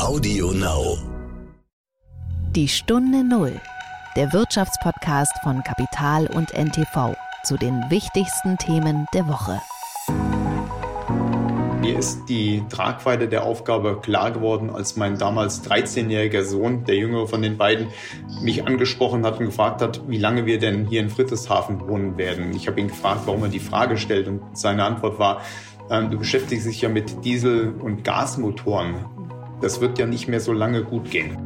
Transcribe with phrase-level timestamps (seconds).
[0.00, 0.98] Audio Now.
[2.50, 3.60] Die Stunde Null.
[4.16, 9.60] Der Wirtschaftspodcast von Kapital und NTV zu den wichtigsten Themen der Woche.
[11.80, 17.28] Mir ist die Tragweite der Aufgabe klar geworden, als mein damals 13-jähriger Sohn, der jüngere
[17.28, 17.86] von den beiden,
[18.42, 22.54] mich angesprochen hat und gefragt hat, wie lange wir denn hier in Friedrichshafen wohnen werden.
[22.56, 25.42] Ich habe ihn gefragt, warum er die Frage stellt und seine Antwort war,
[25.90, 29.13] ähm, du beschäftigst dich ja mit Diesel- und Gasmotoren.
[29.64, 31.38] Das wird ja nicht mehr so lange gut gehen.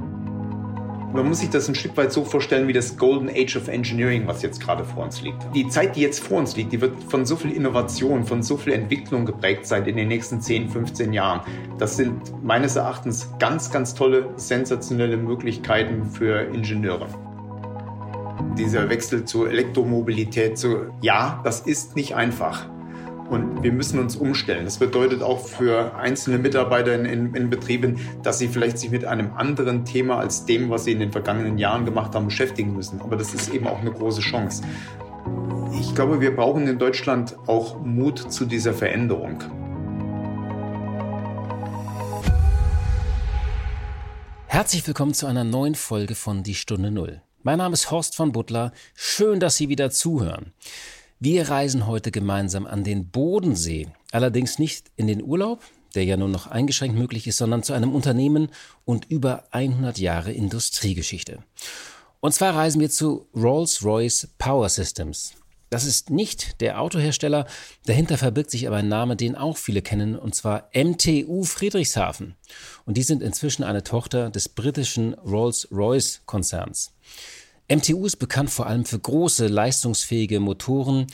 [1.15, 4.27] Man muss sich das ein Stück weit so vorstellen wie das Golden Age of Engineering,
[4.27, 5.39] was jetzt gerade vor uns liegt.
[5.55, 8.57] Die Zeit, die jetzt vor uns liegt, die wird von so viel Innovation, von so
[8.57, 11.43] viel Entwicklung geprägt sein in den nächsten 10, 15 Jahren.
[11.79, 17.07] Das sind meines Erachtens ganz, ganz tolle, sensationelle Möglichkeiten für Ingenieure.
[18.59, 22.69] Dieser Wechsel zur Elektromobilität, zu, ja, das ist nicht einfach.
[23.29, 24.65] Und wir müssen uns umstellen.
[24.65, 29.05] Das bedeutet auch für einzelne Mitarbeiter in, in, in, Betrieben, dass sie vielleicht sich mit
[29.05, 33.03] einem anderen Thema als dem, was sie in den vergangenen Jahren gemacht haben, beschäftigen müssen.
[33.03, 34.63] Aber das ist eben auch eine große Chance.
[35.79, 39.45] Ich glaube, wir brauchen in Deutschland auch Mut zu dieser Veränderung.
[44.47, 47.21] Herzlich willkommen zu einer neuen Folge von Die Stunde Null.
[47.43, 48.73] Mein Name ist Horst von Butler.
[48.95, 50.55] Schön, dass Sie wieder zuhören.
[51.21, 55.65] Wir reisen heute gemeinsam an den Bodensee, allerdings nicht in den Urlaub,
[55.97, 58.51] der ja nur noch eingeschränkt möglich ist, sondern zu einem Unternehmen
[58.85, 61.43] und über 100 Jahre Industriegeschichte.
[62.21, 65.33] Und zwar reisen wir zu Rolls-Royce Power Systems.
[65.71, 67.47] Das ist nicht der Autohersteller,
[67.85, 72.37] dahinter verbirgt sich aber ein Name, den auch viele kennen, und zwar MTU Friedrichshafen.
[72.87, 76.93] Und die sind inzwischen eine Tochter des britischen Rolls-Royce Konzerns.
[77.71, 81.07] MTU ist bekannt vor allem für große, leistungsfähige Motoren.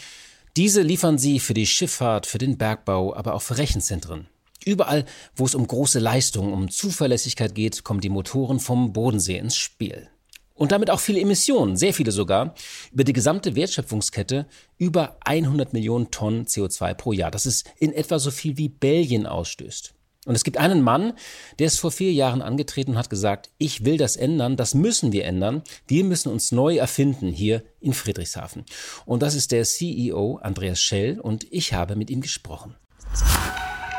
[0.57, 4.29] Diese liefern sie für die Schifffahrt, für den Bergbau, aber auch für Rechenzentren.
[4.65, 9.57] Überall, wo es um große Leistung, um Zuverlässigkeit geht, kommen die Motoren vom Bodensee ins
[9.57, 10.09] Spiel.
[10.55, 12.55] Und damit auch viele Emissionen, sehr viele sogar,
[12.93, 14.47] über die gesamte Wertschöpfungskette
[14.79, 17.33] über 100 Millionen Tonnen CO2 pro Jahr.
[17.33, 19.94] Das ist in etwa so viel wie Belgien ausstößt.
[20.27, 21.13] Und es gibt einen Mann,
[21.59, 25.13] der ist vor vier Jahren angetreten und hat gesagt, ich will das ändern, das müssen
[25.13, 25.63] wir ändern.
[25.87, 28.65] Wir müssen uns neu erfinden hier in Friedrichshafen.
[29.05, 32.75] Und das ist der CEO Andreas Schell und ich habe mit ihm gesprochen.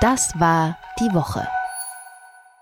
[0.01, 1.47] Das war die Woche.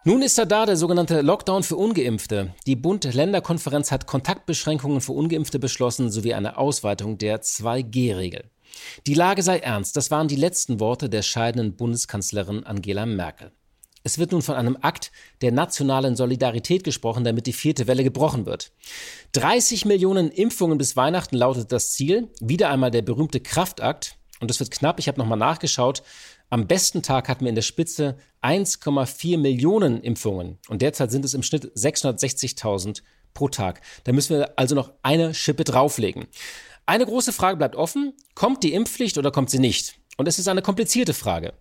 [0.06, 2.53] Nun ist er da, der sogenannte Lockdown für Ungeimpfte.
[2.68, 8.44] Die Bund-Länder-Konferenz hat Kontaktbeschränkungen für Ungeimpfte beschlossen sowie eine Ausweitung der 2G-Regel.
[9.07, 13.51] Die Lage sei ernst, das waren die letzten Worte der scheidenden Bundeskanzlerin Angela Merkel.
[14.03, 15.11] Es wird nun von einem Akt
[15.41, 18.72] der nationalen Solidarität gesprochen, damit die vierte Welle gebrochen wird.
[19.31, 22.29] 30 Millionen Impfungen bis Weihnachten lautet das Ziel.
[22.41, 24.17] Wieder einmal der berühmte Kraftakt.
[24.41, 25.00] Und es wird knapp.
[25.00, 26.03] Ich habe nochmal nachgeschaut.
[26.50, 30.57] Am besten Tag hatten wir in der Spitze 1,4 Millionen Impfungen.
[30.67, 33.81] Und derzeit sind es im Schnitt 660.000 pro Tag.
[34.03, 36.28] Da müssen wir also noch eine Schippe drauflegen.
[36.85, 38.13] Eine große Frage bleibt offen.
[38.35, 39.99] Kommt die Impfpflicht oder kommt sie nicht?
[40.17, 41.53] Und es ist eine komplizierte Frage.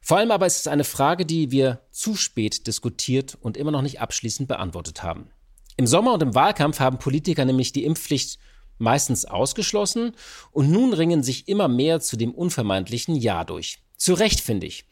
[0.00, 3.82] Vor allem aber ist es eine Frage, die wir zu spät diskutiert und immer noch
[3.82, 5.30] nicht abschließend beantwortet haben.
[5.76, 8.38] Im Sommer und im Wahlkampf haben Politiker nämlich die Impfpflicht
[8.78, 10.12] meistens ausgeschlossen
[10.52, 13.78] und nun ringen sich immer mehr zu dem unvermeidlichen Ja durch.
[13.96, 14.84] Zu Recht finde ich.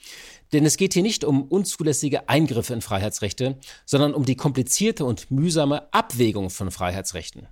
[0.52, 5.30] Denn es geht hier nicht um unzulässige Eingriffe in Freiheitsrechte, sondern um die komplizierte und
[5.30, 7.48] mühsame Abwägung von Freiheitsrechten.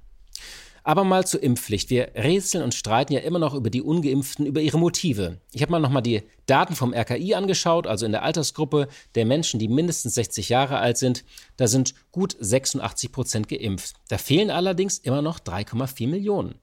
[0.84, 1.91] Aber mal zur Impfpflicht.
[1.91, 5.38] Wir rätseln und streiten ja immer noch über die Ungeimpften, über ihre Motive.
[5.53, 9.60] Ich habe mal nochmal die Daten vom RKI angeschaut, also in der Altersgruppe der Menschen,
[9.60, 11.25] die mindestens 60 Jahre alt sind.
[11.56, 13.94] Da sind gut 86 Prozent geimpft.
[14.09, 16.56] Da fehlen allerdings immer noch 3,4 Millionen.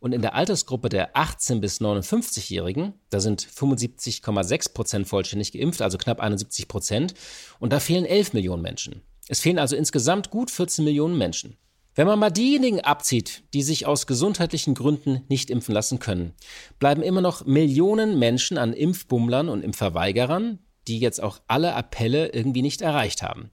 [0.00, 5.98] Und in der Altersgruppe der 18 bis 59-Jährigen, da sind 75,6 Prozent vollständig geimpft, also
[5.98, 7.14] knapp 71 Prozent.
[7.58, 9.02] Und da fehlen 11 Millionen Menschen.
[9.28, 11.56] Es fehlen also insgesamt gut 14 Millionen Menschen.
[11.96, 16.34] Wenn man mal diejenigen abzieht, die sich aus gesundheitlichen Gründen nicht impfen lassen können,
[16.78, 20.58] bleiben immer noch Millionen Menschen an Impfbummlern und Impfverweigerern,
[20.88, 23.50] die jetzt auch alle Appelle irgendwie nicht erreicht haben.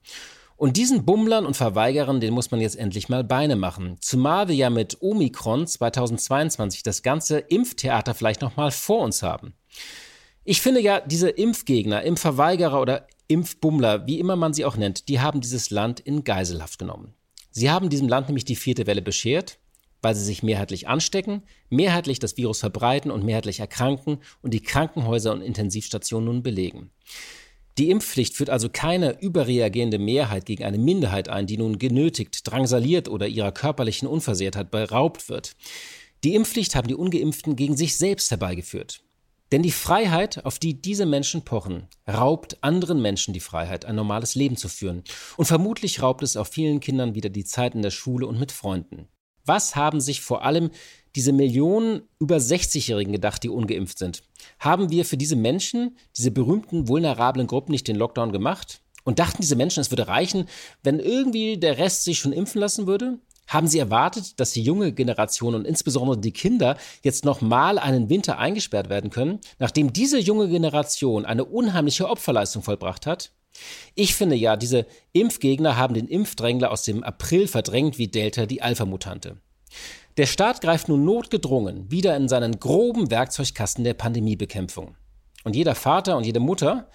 [0.57, 3.95] Und diesen Bummlern und Verweigerern, den muss man jetzt endlich mal Beine machen.
[4.01, 9.53] Zumal wir ja mit Omikron 2022 das ganze Impftheater vielleicht noch mal vor uns haben.
[10.43, 15.21] Ich finde ja, diese Impfgegner, Impfverweigerer oder Impfbummler, wie immer man sie auch nennt, die
[15.21, 17.13] haben dieses Land in Geiselhaft genommen.
[17.53, 19.59] Sie haben diesem Land nämlich die vierte Welle beschert,
[20.01, 25.31] weil sie sich mehrheitlich anstecken, mehrheitlich das Virus verbreiten und mehrheitlich erkranken und die Krankenhäuser
[25.31, 26.89] und Intensivstationen nun belegen.
[27.77, 33.07] Die Impfpflicht führt also keine überreagierende Mehrheit gegen eine Minderheit ein, die nun genötigt, drangsaliert
[33.07, 35.55] oder ihrer körperlichen Unversehrtheit beraubt wird.
[36.23, 39.03] Die Impfpflicht haben die Ungeimpften gegen sich selbst herbeigeführt.
[39.53, 44.33] Denn die Freiheit, auf die diese Menschen pochen, raubt anderen Menschen die Freiheit, ein normales
[44.33, 45.03] Leben zu führen.
[45.37, 48.51] Und vermutlich raubt es auch vielen Kindern wieder die Zeit in der Schule und mit
[48.51, 49.09] Freunden.
[49.45, 50.71] Was haben sich vor allem
[51.15, 54.23] diese Millionen über 60-Jährigen gedacht, die ungeimpft sind?
[54.57, 58.81] Haben wir für diese Menschen, diese berühmten vulnerablen Gruppen nicht den Lockdown gemacht?
[59.03, 60.49] Und dachten diese Menschen, es würde reichen,
[60.81, 63.19] wenn irgendwie der Rest sich schon impfen lassen würde?
[63.47, 68.37] Haben Sie erwartet, dass die junge Generation und insbesondere die Kinder jetzt nochmal einen Winter
[68.37, 73.31] eingesperrt werden können, nachdem diese junge Generation eine unheimliche Opferleistung vollbracht hat?
[73.95, 78.61] Ich finde ja, diese Impfgegner haben den Impfdrängler aus dem April verdrängt wie Delta die
[78.61, 79.37] Alpha-Mutante.
[80.17, 84.95] Der Staat greift nun notgedrungen wieder in seinen groben Werkzeugkasten der Pandemiebekämpfung.
[85.43, 86.87] Und jeder Vater und jede Mutter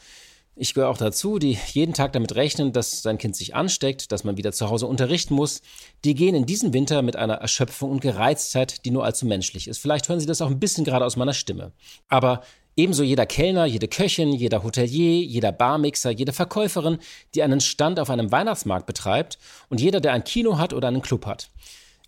[0.58, 4.24] ich gehöre auch dazu, die jeden Tag damit rechnen, dass sein Kind sich ansteckt, dass
[4.24, 5.62] man wieder zu Hause unterrichten muss.
[6.04, 9.78] Die gehen in diesen Winter mit einer Erschöpfung und Gereiztheit, die nur allzu menschlich ist.
[9.78, 11.72] Vielleicht hören Sie das auch ein bisschen gerade aus meiner Stimme.
[12.08, 12.42] Aber
[12.76, 16.98] ebenso jeder Kellner, jede Köchin, jeder Hotelier, jeder Barmixer, jede Verkäuferin,
[17.34, 19.38] die einen Stand auf einem Weihnachtsmarkt betreibt
[19.68, 21.50] und jeder, der ein Kino hat oder einen Club hat.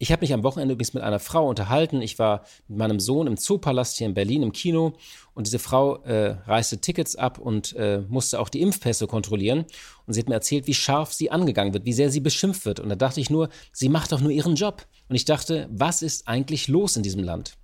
[0.03, 2.01] Ich habe mich am Wochenende übrigens mit einer Frau unterhalten.
[2.01, 4.95] Ich war mit meinem Sohn im Zoopalast hier in Berlin im Kino
[5.35, 9.67] und diese Frau äh, reiste Tickets ab und äh, musste auch die Impfpässe kontrollieren.
[10.07, 12.81] Und sie hat mir erzählt, wie scharf sie angegangen wird, wie sehr sie beschimpft wird.
[12.81, 14.87] Und da dachte ich nur, sie macht doch nur ihren Job.
[15.11, 17.59] Und ich dachte, was ist eigentlich los in diesem Land?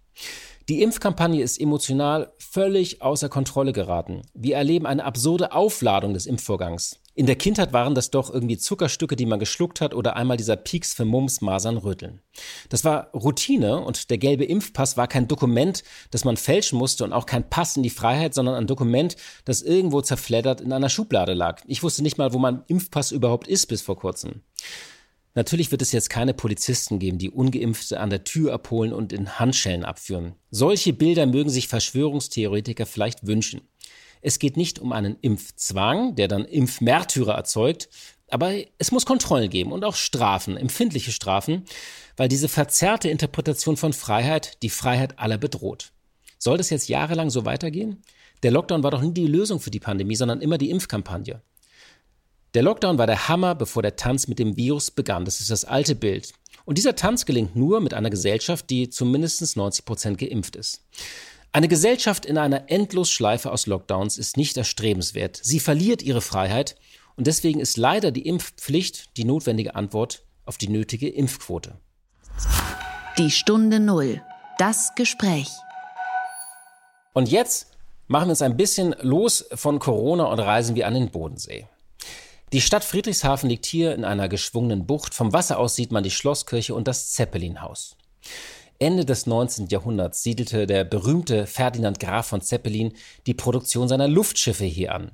[0.69, 4.21] Die Impfkampagne ist emotional völlig außer Kontrolle geraten.
[4.35, 7.01] Wir erleben eine absurde Aufladung des Impfvorgangs.
[7.19, 10.57] In der Kindheit waren das doch irgendwie Zuckerstücke, die man geschluckt hat oder einmal dieser
[10.57, 12.21] Pieks für Mumps, Masern, Röteln.
[12.69, 17.15] Das war Routine und der gelbe Impfpass war kein Dokument, das man fälschen musste und
[17.15, 19.17] auch kein Pass in die Freiheit, sondern ein Dokument,
[19.47, 21.63] das irgendwo zerfleddert in einer Schublade lag.
[21.67, 24.43] Ich wusste nicht mal, wo mein Impfpass überhaupt ist bis vor kurzem.
[25.35, 29.39] Natürlich wird es jetzt keine Polizisten geben, die ungeimpfte an der Tür abholen und in
[29.39, 30.35] Handschellen abführen.
[30.51, 33.63] Solche Bilder mögen sich Verschwörungstheoretiker vielleicht wünschen.
[34.27, 37.89] Es geht nicht um einen Impfzwang, der dann Impfmärtyrer erzeugt,
[38.29, 41.65] aber es muss Kontrollen geben und auch Strafen, empfindliche Strafen,
[42.17, 45.93] weil diese verzerrte Interpretation von Freiheit die Freiheit aller bedroht.
[46.39, 48.03] Soll das jetzt jahrelang so weitergehen?
[48.43, 51.41] Der Lockdown war doch nie die Lösung für die Pandemie, sondern immer die Impfkampagne.
[52.55, 55.25] Der Lockdown war der Hammer, bevor der Tanz mit dem Virus begann.
[55.25, 56.33] Das ist das alte Bild.
[56.65, 60.83] Und dieser Tanz gelingt nur mit einer Gesellschaft, die zu mindestens 90 Prozent geimpft ist.
[61.57, 65.41] Eine Gesellschaft in einer Endlosschleife aus Lockdowns ist nicht erstrebenswert.
[65.43, 66.77] Sie verliert ihre Freiheit
[67.17, 71.81] und deswegen ist leider die Impfpflicht die notwendige Antwort auf die nötige Impfquote.
[73.17, 74.21] Die Stunde Null.
[74.59, 75.49] Das Gespräch.
[77.15, 77.69] Und jetzt
[78.07, 81.69] machen wir uns ein bisschen los von Corona und reisen wir an den Bodensee.
[82.53, 85.15] Die Stadt Friedrichshafen liegt hier in einer geschwungenen Bucht.
[85.15, 87.97] Vom Wasser aus sieht man die Schlosskirche und das Zeppelinhaus.
[88.79, 89.69] Ende des 19.
[89.69, 92.93] Jahrhunderts siedelte der berühmte Ferdinand Graf von Zeppelin
[93.27, 95.13] die Produktion seiner Luftschiffe hier an.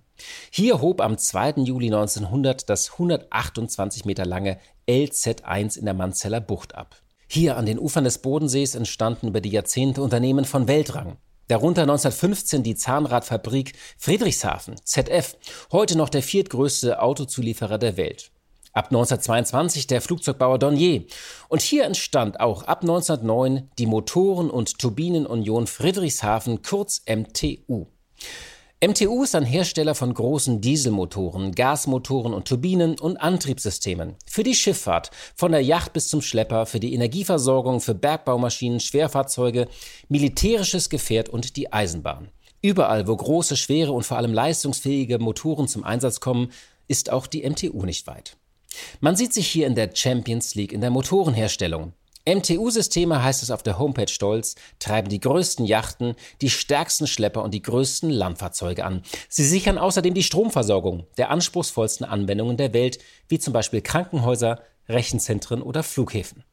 [0.51, 1.63] Hier hob am 2.
[1.63, 6.97] Juli 1900 das 128 Meter lange LZ-1 in der Manzeller Bucht ab.
[7.29, 11.17] Hier an den Ufern des Bodensees entstanden über die Jahrzehnte Unternehmen von Weltrang.
[11.49, 15.37] Darunter 1915 die Zahnradfabrik Friedrichshafen, ZF,
[15.71, 18.33] heute noch der viertgrößte Autozulieferer der Welt.
[18.73, 21.05] Ab 1922 der Flugzeugbauer Dornier.
[21.49, 27.87] Und hier entstand auch ab 1909 die Motoren- und Turbinenunion Friedrichshafen, kurz MTU.
[28.85, 34.17] MTU ist ein Hersteller von großen Dieselmotoren, Gasmotoren und Turbinen und Antriebssystemen.
[34.27, 39.69] Für die Schifffahrt, von der Yacht bis zum Schlepper, für die Energieversorgung, für Bergbaumaschinen, Schwerfahrzeuge,
[40.09, 42.33] militärisches Gefährt und die Eisenbahn.
[42.61, 46.51] Überall, wo große, schwere und vor allem leistungsfähige Motoren zum Einsatz kommen,
[46.89, 48.37] ist auch die MTU nicht weit.
[49.01, 51.93] Man sieht sich hier in der Champions League in der Motorenherstellung.
[52.25, 57.53] MTU-Systeme heißt es auf der Homepage stolz, treiben die größten Yachten, die stärksten Schlepper und
[57.53, 59.03] die größten Landfahrzeuge an.
[59.29, 62.99] Sie sichern außerdem die Stromversorgung der anspruchsvollsten Anwendungen der Welt,
[63.29, 66.45] wie zum Beispiel Krankenhäuser, Rechenzentren oder Flughäfen.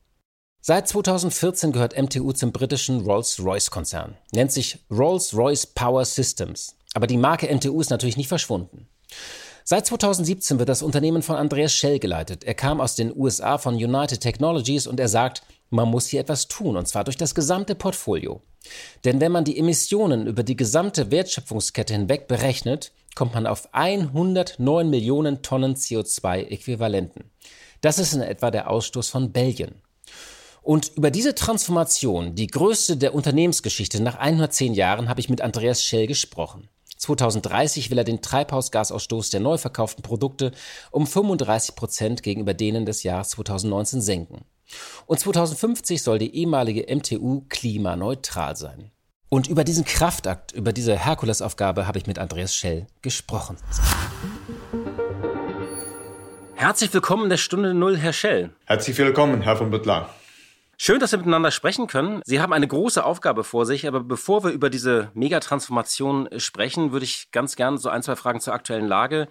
[0.62, 6.76] Seit 2014 gehört MTU zum britischen Rolls-Royce-Konzern, nennt sich Rolls-Royce Power Systems.
[6.96, 8.88] Aber die Marke MTU ist natürlich nicht verschwunden.
[9.72, 12.44] Seit 2017 wird das Unternehmen von Andreas Schell geleitet.
[12.44, 16.48] Er kam aus den USA von United Technologies und er sagt, man muss hier etwas
[16.48, 18.42] tun, und zwar durch das gesamte Portfolio.
[19.06, 24.90] Denn wenn man die Emissionen über die gesamte Wertschöpfungskette hinweg berechnet, kommt man auf 109
[24.90, 27.26] Millionen Tonnen CO2-Äquivalenten.
[27.82, 29.84] Das ist in etwa der Ausstoß von Belgien.
[30.64, 35.84] Und über diese Transformation, die größte der Unternehmensgeschichte nach 110 Jahren, habe ich mit Andreas
[35.84, 36.70] Schell gesprochen.
[37.00, 40.52] 2030 will er den Treibhausgasausstoß der neu verkauften Produkte
[40.92, 44.46] um 35 Prozent gegenüber denen des Jahres 2019 senken.
[45.08, 48.92] Und 2050 soll die ehemalige MTU klimaneutral sein.
[49.30, 53.58] Und über diesen Kraftakt, über diese Herkulesaufgabe habe ich mit Andreas Schell gesprochen.
[56.56, 58.50] Herzlich willkommen in der Stunde Null, Herr Schell.
[58.66, 60.10] Herzlich willkommen, Herr von Büttler.
[60.82, 62.22] Schön, dass wir miteinander sprechen können.
[62.24, 67.04] Sie haben eine große Aufgabe vor sich, aber bevor wir über diese Megatransformation sprechen, würde
[67.04, 69.28] ich ganz gerne so ein, zwei Fragen zur aktuellen Lage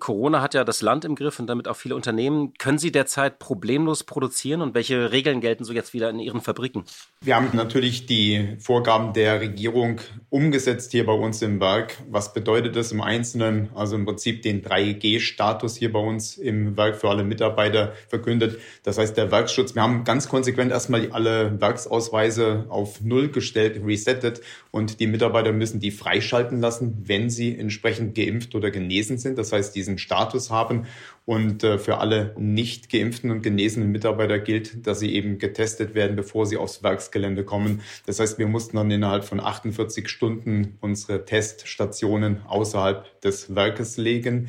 [0.00, 2.54] Corona hat ja das Land im Griff und damit auch viele Unternehmen.
[2.58, 6.84] Können Sie derzeit problemlos produzieren und welche Regeln gelten so jetzt wieder in Ihren Fabriken?
[7.22, 11.98] Wir haben natürlich die Vorgaben der Regierung umgesetzt hier bei uns im Werk.
[12.10, 13.68] Was bedeutet das im Einzelnen?
[13.74, 18.58] Also im Prinzip den 3G-Status hier bei uns im Werk für alle Mitarbeiter verkündet.
[18.82, 24.40] Das heißt, der Werksschutz, wir haben ganz konsequent erstmal alle Werksausweise auf Null gestellt, resettet
[24.70, 29.36] und die Mitarbeiter müssen die freischalten lassen, wenn sie entsprechend geimpft oder genesen sind.
[29.36, 30.86] Das heißt, diesen Status haben.
[31.26, 36.16] Und äh, für alle nicht geimpften und genesenen Mitarbeiter gilt, dass sie eben getestet werden,
[36.16, 37.82] bevor sie aufs Werksgelände kommen.
[38.06, 44.48] Das heißt, wir mussten dann innerhalb von 48 Stunden unsere Teststationen außerhalb des Werkes legen.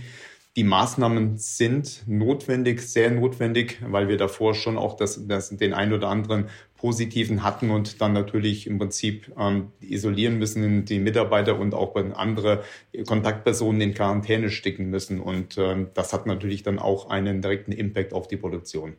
[0.57, 5.93] Die Maßnahmen sind notwendig, sehr notwendig, weil wir davor schon auch das, das, den ein
[5.93, 11.73] oder anderen positiven hatten und dann natürlich im Prinzip ähm, isolieren müssen, die Mitarbeiter und
[11.73, 12.65] auch andere
[13.07, 15.21] Kontaktpersonen in Quarantäne stecken müssen.
[15.21, 18.97] Und ähm, das hat natürlich dann auch einen direkten Impact auf die Produktion.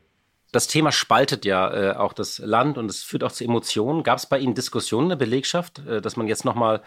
[0.53, 4.03] Das Thema spaltet ja äh, auch das Land und es führt auch zu Emotionen.
[4.03, 6.83] Gab es bei Ihnen Diskussionen in der Belegschaft, äh, dass man jetzt nochmal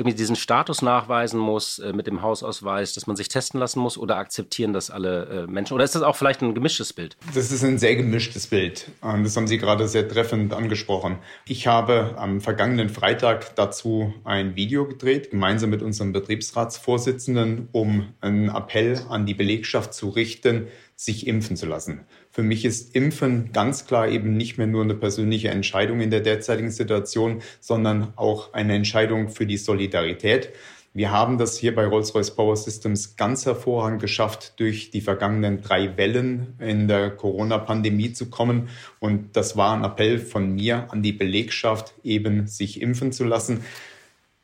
[0.00, 3.98] irgendwie diesen Status nachweisen muss äh, mit dem Hausausweis, dass man sich testen lassen muss
[3.98, 5.74] oder akzeptieren das alle äh, Menschen?
[5.74, 7.18] Oder ist das auch vielleicht ein gemischtes Bild?
[7.34, 8.90] Das ist ein sehr gemischtes Bild.
[9.02, 11.18] Das haben Sie gerade sehr treffend angesprochen.
[11.46, 18.48] Ich habe am vergangenen Freitag dazu ein Video gedreht, gemeinsam mit unserem Betriebsratsvorsitzenden, um einen
[18.48, 22.06] Appell an die Belegschaft zu richten, sich impfen zu lassen.
[22.32, 26.20] Für mich ist Impfen ganz klar eben nicht mehr nur eine persönliche Entscheidung in der
[26.20, 30.50] derzeitigen Situation, sondern auch eine Entscheidung für die Solidarität.
[30.92, 35.96] Wir haben das hier bei Rolls-Royce Power Systems ganz hervorragend geschafft, durch die vergangenen drei
[35.96, 38.68] Wellen in der Corona-Pandemie zu kommen.
[38.98, 43.64] Und das war ein Appell von mir an die Belegschaft, eben sich impfen zu lassen.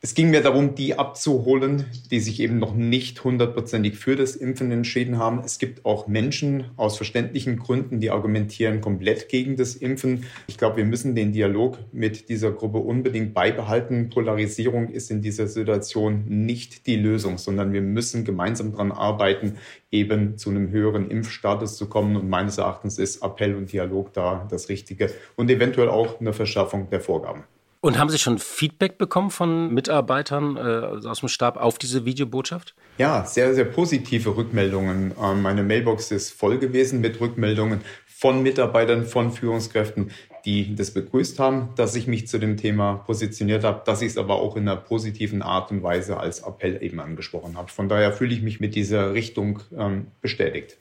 [0.03, 4.71] Es ging mir darum, die abzuholen, die sich eben noch nicht hundertprozentig für das Impfen
[4.71, 5.41] entschieden haben.
[5.43, 10.25] Es gibt auch Menschen aus verständlichen Gründen, die argumentieren komplett gegen das Impfen.
[10.49, 14.11] Ich glaube, wir müssen den Dialog mit dieser Gruppe unbedingt beibehalten.
[14.11, 19.57] Polarisierung ist in dieser Situation nicht die Lösung, sondern wir müssen gemeinsam daran arbeiten,
[19.91, 22.17] eben zu einem höheren Impfstatus zu kommen.
[22.17, 26.91] Und meines Erachtens ist Appell und Dialog da das Richtige und eventuell auch eine Verschärfung
[26.91, 27.45] der Vorgaben.
[27.81, 32.75] Und haben Sie schon Feedback bekommen von Mitarbeitern äh, aus dem Stab auf diese Videobotschaft?
[32.99, 35.13] Ja, sehr, sehr positive Rückmeldungen.
[35.23, 40.11] Ähm, meine Mailbox ist voll gewesen mit Rückmeldungen von Mitarbeitern, von Führungskräften,
[40.47, 44.17] die das begrüßt haben, dass ich mich zu dem Thema positioniert habe, dass ich es
[44.17, 47.71] aber auch in einer positiven Art und Weise als Appell eben angesprochen habe.
[47.71, 50.79] Von daher fühle ich mich mit dieser Richtung ähm, bestätigt.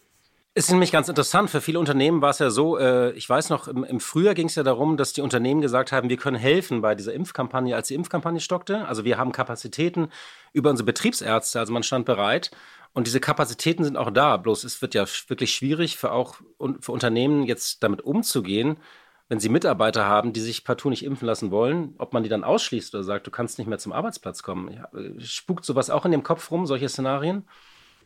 [0.58, 1.50] Ist nämlich ganz interessant.
[1.50, 4.48] Für viele Unternehmen war es ja so, äh, ich weiß noch, im, im Frühjahr ging
[4.48, 7.90] es ja darum, dass die Unternehmen gesagt haben, wir können helfen bei dieser Impfkampagne, als
[7.90, 8.88] die Impfkampagne stockte.
[8.88, 10.08] Also wir haben Kapazitäten
[10.54, 12.52] über unsere Betriebsärzte, also man stand bereit.
[12.94, 14.38] Und diese Kapazitäten sind auch da.
[14.38, 16.36] Bloß es wird ja wirklich schwierig für auch
[16.80, 18.78] für Unternehmen jetzt damit umzugehen,
[19.28, 22.46] wenn sie Mitarbeiter haben, die sich partout nicht impfen lassen wollen, ob man die dann
[22.46, 24.72] ausschließt oder sagt, du kannst nicht mehr zum Arbeitsplatz kommen.
[24.72, 27.46] Ja, äh, spukt sowas auch in dem Kopf rum, solche Szenarien?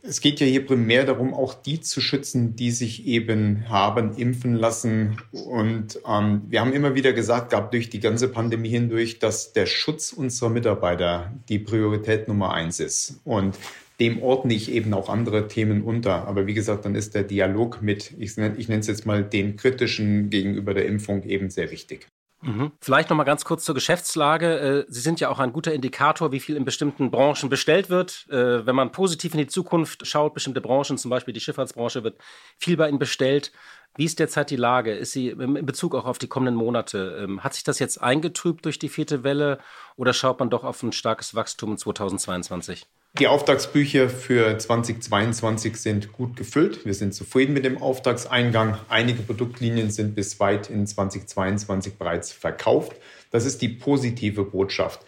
[0.02, 4.54] Es geht ja hier primär darum, auch die zu schützen, die sich eben haben impfen
[4.54, 5.20] lassen.
[5.32, 9.66] Und ähm, wir haben immer wieder gesagt, gab durch die ganze Pandemie hindurch, dass der
[9.66, 13.20] Schutz unserer Mitarbeiter die Priorität Nummer eins ist.
[13.24, 13.56] Und
[14.00, 16.26] dem ordne ich eben auch andere Themen unter.
[16.26, 19.22] Aber wie gesagt, dann ist der Dialog mit, ich nenne, ich nenne es jetzt mal
[19.22, 22.08] den kritischen gegenüber der Impfung eben sehr wichtig.
[22.42, 22.72] Mhm.
[22.80, 24.58] Vielleicht noch mal ganz kurz zur Geschäftslage.
[24.58, 28.26] Äh, Sie sind ja auch ein guter Indikator, wie viel in bestimmten Branchen bestellt wird.
[28.30, 32.18] Äh, wenn man positiv in die Zukunft schaut, bestimmte Branchen, zum Beispiel die Schifffahrtsbranche, wird
[32.56, 33.52] viel bei Ihnen bestellt.
[33.96, 34.94] Wie ist derzeit die Lage?
[34.94, 37.20] Ist sie in Bezug auch auf die kommenden Monate?
[37.22, 39.58] Ähm, hat sich das jetzt eingetrübt durch die vierte Welle
[39.96, 42.86] oder schaut man doch auf ein starkes Wachstum in 2022?
[43.18, 46.86] Die Auftragsbücher für 2022 sind gut gefüllt.
[46.86, 48.78] Wir sind zufrieden mit dem Auftragseingang.
[48.88, 52.92] Einige Produktlinien sind bis weit in 2022 bereits verkauft.
[53.32, 55.04] Das ist die positive Botschaft.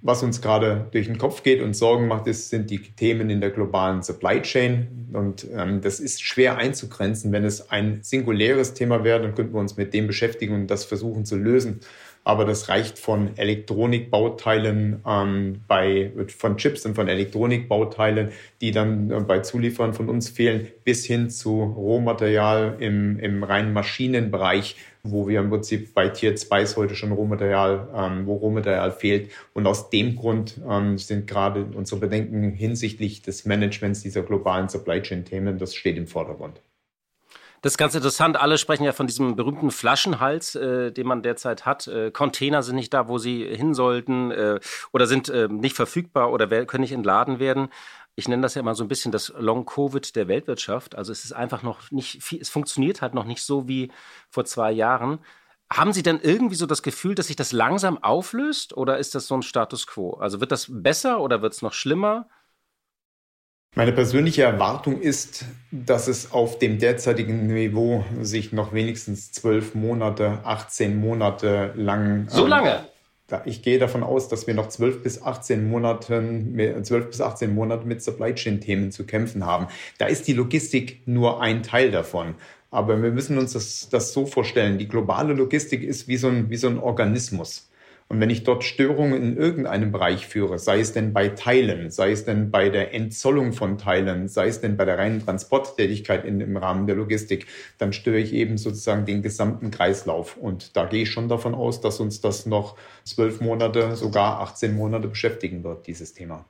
[0.00, 3.40] Was uns gerade durch den Kopf geht und Sorgen macht, ist, sind die Themen in
[3.40, 5.08] der globalen Supply Chain.
[5.12, 7.32] Und ähm, das ist schwer einzugrenzen.
[7.32, 10.84] Wenn es ein singuläres Thema wäre, dann könnten wir uns mit dem beschäftigen und das
[10.84, 11.80] versuchen zu lösen.
[12.24, 18.30] Aber das reicht von Elektronikbauteilen ähm, bei, von Chips und von Elektronikbauteilen,
[18.62, 23.74] die dann äh, bei Zulieferern von uns fehlen, bis hin zu Rohmaterial im, im reinen
[23.74, 29.30] Maschinenbereich, wo wir im Prinzip bei Tier 2 heute schon Rohmaterial, ähm, wo Rohmaterial fehlt.
[29.52, 35.02] Und aus dem Grund ähm, sind gerade unsere Bedenken hinsichtlich des Managements dieser globalen Supply
[35.02, 36.62] Chain Themen, das steht im Vordergrund.
[37.64, 38.36] Das ist ganz interessant.
[38.36, 41.86] Alle sprechen ja von diesem berühmten Flaschenhals, äh, den man derzeit hat.
[41.86, 44.60] Äh, Container sind nicht da, wo sie hin sollten äh,
[44.92, 47.68] oder sind äh, nicht verfügbar oder können nicht entladen werden.
[48.16, 50.94] Ich nenne das ja immer so ein bisschen das Long-Covid der Weltwirtschaft.
[50.94, 53.90] Also es ist einfach noch nicht, viel, es funktioniert halt noch nicht so wie
[54.28, 55.20] vor zwei Jahren.
[55.72, 59.26] Haben Sie denn irgendwie so das Gefühl, dass sich das langsam auflöst oder ist das
[59.26, 60.18] so ein Status quo?
[60.20, 62.28] Also wird das besser oder wird es noch schlimmer?
[63.76, 70.38] Meine persönliche Erwartung ist, dass es auf dem derzeitigen Niveau sich noch wenigstens zwölf Monate,
[70.44, 72.26] 18 Monate lang.
[72.28, 72.84] So ähm, lange?
[73.46, 77.84] ich gehe davon aus, dass wir noch zwölf bis 18 Monaten, zwölf bis 18 Monate
[77.84, 79.66] mit Supply Chain Themen zu kämpfen haben.
[79.98, 82.36] Da ist die Logistik nur ein Teil davon.
[82.70, 84.78] Aber wir müssen uns das, das so vorstellen.
[84.78, 87.68] Die globale Logistik ist wie so ein, wie so ein Organismus.
[88.08, 92.12] Und wenn ich dort Störungen in irgendeinem Bereich führe, sei es denn bei Teilen, sei
[92.12, 96.40] es denn bei der Entzollung von Teilen, sei es denn bei der reinen Transporttätigkeit in,
[96.40, 97.46] im Rahmen der Logistik,
[97.78, 100.36] dann störe ich eben sozusagen den gesamten Kreislauf.
[100.36, 104.76] Und da gehe ich schon davon aus, dass uns das noch zwölf Monate, sogar 18
[104.76, 106.44] Monate beschäftigen wird, dieses Thema.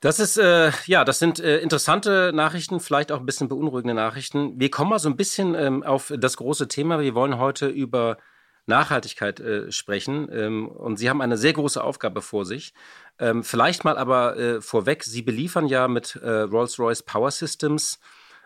[0.00, 4.60] Das ist, äh, ja, das sind äh, interessante Nachrichten, vielleicht auch ein bisschen beunruhigende Nachrichten.
[4.60, 7.00] Wir kommen mal so ein bisschen ähm, auf das große Thema.
[7.00, 8.18] Wir wollen heute über
[8.66, 10.28] Nachhaltigkeit äh, sprechen.
[10.32, 12.74] Ähm, und Sie haben eine sehr große Aufgabe vor sich.
[13.18, 17.98] Ähm, vielleicht mal aber äh, vorweg, Sie beliefern ja mit äh, Rolls-Royce Power Systems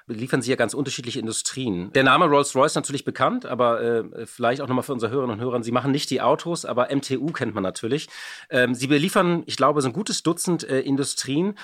[0.07, 1.93] liefern Sie ja ganz unterschiedliche Industrien.
[1.93, 5.63] Der Name Rolls-Royce natürlich bekannt, aber äh, vielleicht auch nochmal für unsere Hörerinnen und Hörer.
[5.63, 8.09] Sie machen nicht die Autos, aber MTU kennt man natürlich.
[8.51, 11.57] Ähm, Sie beliefern, ich glaube, so ein gutes Dutzend äh, Industrien.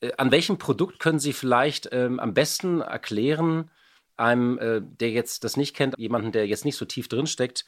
[0.00, 3.70] Äh, an welchem Produkt können Sie vielleicht ähm, am besten erklären,
[4.16, 7.64] einem, äh, der jetzt das nicht kennt, jemanden, der jetzt nicht so tief drin steckt,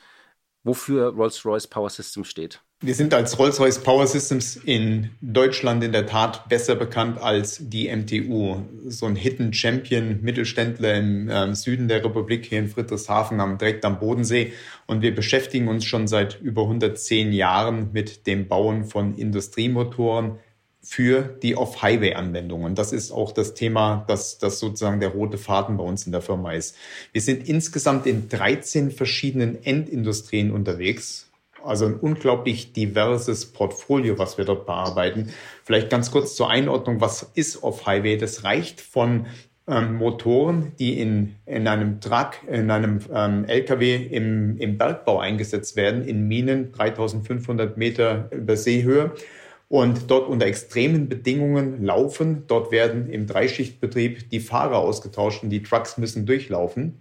[0.65, 2.61] wofür Rolls-Royce Power Systems steht.
[2.81, 7.89] Wir sind als Rolls-Royce Power Systems in Deutschland in der Tat besser bekannt als die
[7.95, 8.63] MTU.
[8.89, 13.85] So ein Hidden Champion Mittelständler im äh, Süden der Republik hier in Friedrichshafen am, direkt
[13.87, 14.53] am Bodensee.
[14.87, 20.39] Und wir beschäftigen uns schon seit über 110 Jahren mit dem Bauen von Industriemotoren,
[20.85, 22.75] für die Off-Highway-Anwendungen.
[22.75, 26.21] Das ist auch das Thema, das, das sozusagen der rote Faden bei uns in der
[26.21, 26.77] Firma ist.
[27.13, 31.31] Wir sind insgesamt in 13 verschiedenen Endindustrien unterwegs.
[31.65, 35.31] Also ein unglaublich diverses Portfolio, was wir dort bearbeiten.
[35.65, 38.19] Vielleicht ganz kurz zur Einordnung, was ist Off-Highway?
[38.19, 39.27] Das reicht von
[39.67, 45.77] ähm, Motoren, die in, in einem Truck, in einem ähm, LKW im, im Bergbau eingesetzt
[45.77, 49.13] werden, in Minen 3500 Meter über Seehöhe
[49.75, 52.45] und dort unter extremen Bedingungen laufen.
[52.47, 57.01] Dort werden im Dreischichtbetrieb die Fahrer ausgetauscht und die Trucks müssen durchlaufen.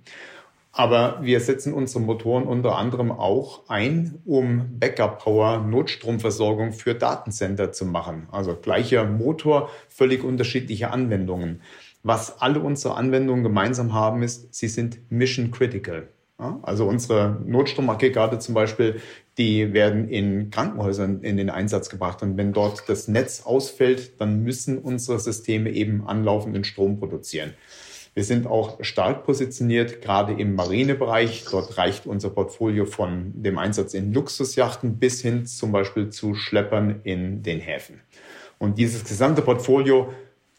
[0.72, 7.86] Aber wir setzen unsere Motoren unter anderem auch ein, um Backup-Power, Notstromversorgung für Datencenter zu
[7.86, 8.28] machen.
[8.32, 11.62] Also gleicher Motor, völlig unterschiedliche Anwendungen.
[12.02, 16.08] Was alle unsere Anwendungen gemeinsam haben, ist, sie sind mission critical.
[16.38, 19.00] Also unsere Notstromaggregate zum Beispiel,
[19.38, 22.22] die werden in Krankenhäusern in den Einsatz gebracht.
[22.22, 27.54] Und wenn dort das Netz ausfällt, dann müssen unsere Systeme eben anlaufenden Strom produzieren.
[28.16, 31.46] Wir sind auch stark positioniert, gerade im Marinebereich.
[31.50, 37.00] Dort reicht unser Portfolio von dem Einsatz in Luxusjachten bis hin zum Beispiel zu Schleppern
[37.04, 38.02] in den Häfen.
[38.60, 40.14] Und dieses gesamte Portfolio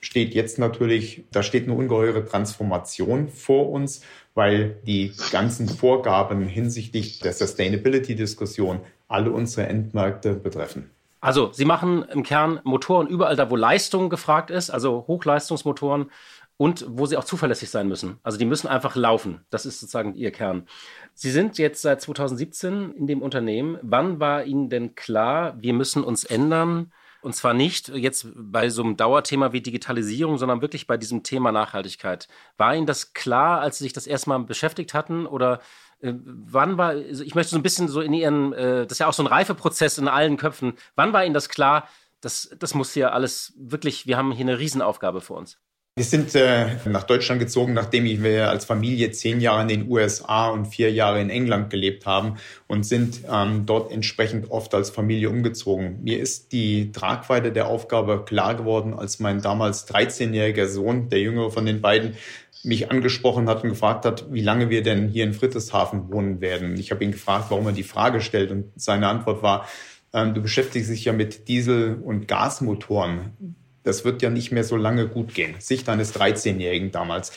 [0.05, 4.03] steht jetzt natürlich, da steht eine ungeheure Transformation vor uns
[4.35, 10.91] weil die ganzen Vorgaben hinsichtlich der Sustainability-Diskussion alle unsere Endmärkte betreffen.
[11.21, 16.11] Also, Sie machen im Kern Motoren überall da, wo Leistung gefragt ist, also Hochleistungsmotoren
[16.57, 18.19] und wo sie auch zuverlässig sein müssen.
[18.23, 19.41] Also die müssen einfach laufen.
[19.51, 20.69] Das ist sozusagen Ihr Kern.
[21.13, 23.79] Sie sind jetzt seit 2017 in dem Unternehmen.
[23.83, 26.93] Wann war Ihnen denn klar, wir müssen uns ändern?
[27.25, 31.53] Und zwar nicht jetzt bei so einem Dauerthema wie Digitalisierung, sondern wirklich bei diesem Thema
[31.53, 32.29] Nachhaltigkeit.
[32.59, 35.25] War Ihnen das klar, als Sie sich das erstmal beschäftigt hatten?
[35.25, 35.61] Oder
[36.01, 38.99] äh, wann war, also ich möchte so ein bisschen so in Ihren, äh, das ist
[38.99, 40.75] ja auch so ein Reifeprozess in allen Köpfen.
[40.97, 41.89] Wann war Ihnen das klar,
[42.21, 45.59] das, das muss hier alles wirklich, wir haben hier eine Riesenaufgabe vor uns?
[45.97, 50.49] Wir sind äh, nach Deutschland gezogen, nachdem wir als Familie zehn Jahre in den USA
[50.49, 52.35] und vier Jahre in England gelebt haben
[52.67, 56.03] und sind ähm, dort entsprechend oft als Familie umgezogen.
[56.03, 61.53] Mir ist die Tragweite der Aufgabe klar geworden, als mein damals 13-jähriger Sohn, der jüngere
[61.53, 62.17] von den beiden,
[62.65, 66.77] mich angesprochen hat und gefragt hat, wie lange wir denn hier in Friedrichshafen wohnen werden.
[66.77, 69.69] Ich habe ihn gefragt, warum er die Frage stellt und seine Antwort war,
[70.13, 73.55] ähm, du beschäftigst dich ja mit Diesel- und Gasmotoren
[73.85, 75.55] das wird ja nicht mehr so lange gut gehen.
[75.59, 77.33] Sicht eines 13-Jährigen damals.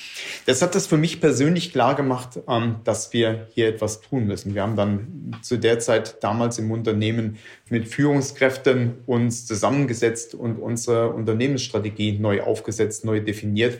[0.45, 4.55] Das hat das für mich persönlich klar gemacht, ähm, dass wir hier etwas tun müssen.
[4.55, 7.37] Wir haben dann zu der Zeit damals im Unternehmen
[7.69, 13.79] mit Führungskräften uns zusammengesetzt und unsere Unternehmensstrategie neu aufgesetzt, neu definiert.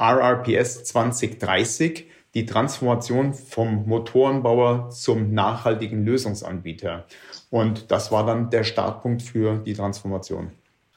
[0.00, 7.04] RRPS 2030, die Transformation vom Motorenbauer zum nachhaltigen Lösungsanbieter.
[7.50, 10.52] Und das war dann der Startpunkt für die Transformation.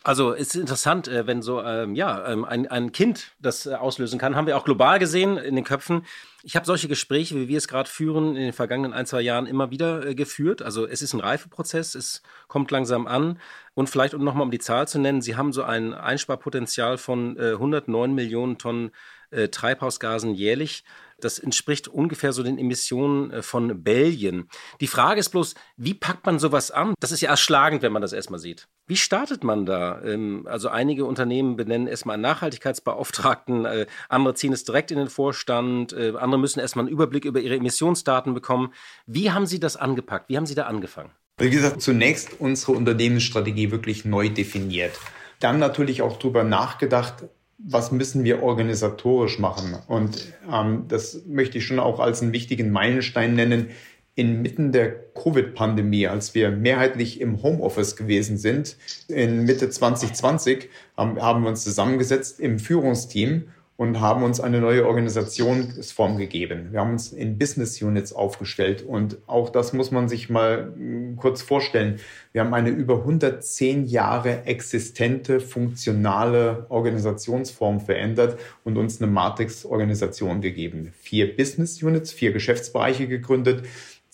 [0.06, 3.74] Also es ist interessant, äh, wenn so ähm, ja, ähm, ein, ein Kind das äh,
[3.74, 4.36] auslösen kann.
[4.36, 6.06] Haben wir auch global gesehen in den Köpfen.
[6.44, 9.48] Ich habe solche Gespräche, wie wir es gerade führen, in den vergangenen ein, zwei Jahren
[9.48, 10.62] immer wieder äh, geführt.
[10.62, 13.40] Also es ist ein Reifeprozess, es kommt langsam an.
[13.74, 17.36] Und vielleicht, um nochmal um die Zahl zu nennen, Sie haben so ein Einsparpotenzial von
[17.38, 18.92] äh, 109 Millionen Tonnen
[19.32, 20.84] äh, Treibhausgasen jährlich.
[21.22, 24.50] Das entspricht ungefähr so den Emissionen äh, von Belgien.
[24.82, 26.94] Die Frage ist bloß, wie packt man sowas an?
[27.00, 28.68] Das ist ja erschlagend, wenn man das erstmal sieht.
[28.88, 30.02] Wie startet man da?
[30.04, 35.10] Ähm, also einige Unternehmen benennen erstmal einen Nachhaltigkeitsbeauftragten, äh, andere ziehen es direkt in den
[35.10, 38.74] Vorstand, äh, andere müssen erstmal einen Überblick über ihre Emissionsdaten bekommen.
[39.06, 40.30] Wie haben Sie das angepackt?
[40.30, 41.12] Wie haben Sie da angefangen?
[41.38, 44.98] Wie gesagt, zunächst unsere Unternehmensstrategie wirklich neu definiert.
[45.40, 47.26] Dann natürlich auch darüber nachgedacht,
[47.58, 49.76] was müssen wir organisatorisch machen?
[49.88, 53.70] Und ähm, das möchte ich schon auch als einen wichtigen Meilenstein nennen.
[54.18, 58.78] Inmitten der Covid-Pandemie, als wir mehrheitlich im Homeoffice gewesen sind,
[59.10, 64.86] in Mitte 2020, haben, haben wir uns zusammengesetzt im Führungsteam und haben uns eine neue
[64.88, 66.70] Organisationsform gegeben.
[66.72, 71.18] Wir haben uns in Business Units aufgestellt und auch das muss man sich mal hm,
[71.18, 72.00] kurz vorstellen.
[72.32, 80.94] Wir haben eine über 110 Jahre existente, funktionale Organisationsform verändert und uns eine Matrix-Organisation gegeben.
[81.02, 83.66] Vier Business Units, vier Geschäftsbereiche gegründet,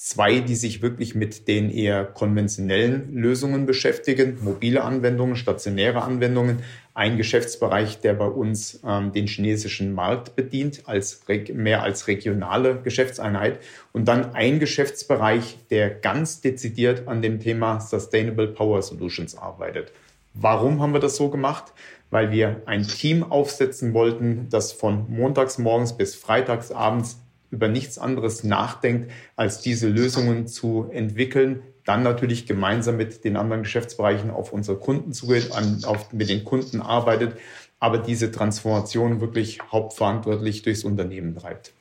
[0.03, 6.63] zwei, die sich wirklich mit den eher konventionellen Lösungen beschäftigen, mobile Anwendungen, stationäre Anwendungen,
[6.95, 11.21] ein Geschäftsbereich, der bei uns ähm, den chinesischen Markt bedient, als
[11.53, 13.59] mehr als regionale Geschäftseinheit.
[13.93, 19.91] Und dann ein Geschäftsbereich, der ganz dezidiert an dem Thema Sustainable Power Solutions arbeitet.
[20.33, 21.73] Warum haben wir das so gemacht?
[22.09, 27.19] Weil wir ein Team aufsetzen wollten, das von montags morgens bis freitags abends
[27.51, 33.63] über nichts anderes nachdenkt, als diese Lösungen zu entwickeln, dann natürlich gemeinsam mit den anderen
[33.63, 37.35] Geschäftsbereichen auf unsere Kunden zugeht, an, auf, mit den Kunden arbeitet,
[37.79, 41.73] aber diese Transformation wirklich hauptverantwortlich durchs Unternehmen treibt.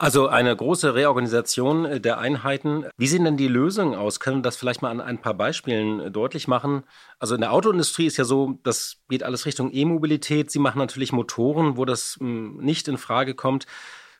[0.00, 2.84] Also eine große Reorganisation der Einheiten.
[2.96, 4.20] Wie sehen denn die Lösungen aus?
[4.20, 6.84] Können wir das vielleicht mal an ein paar Beispielen deutlich machen?
[7.18, 10.52] Also in der Autoindustrie ist ja so, das geht alles Richtung E-Mobilität.
[10.52, 13.66] Sie machen natürlich Motoren, wo das hm, nicht in Frage kommt.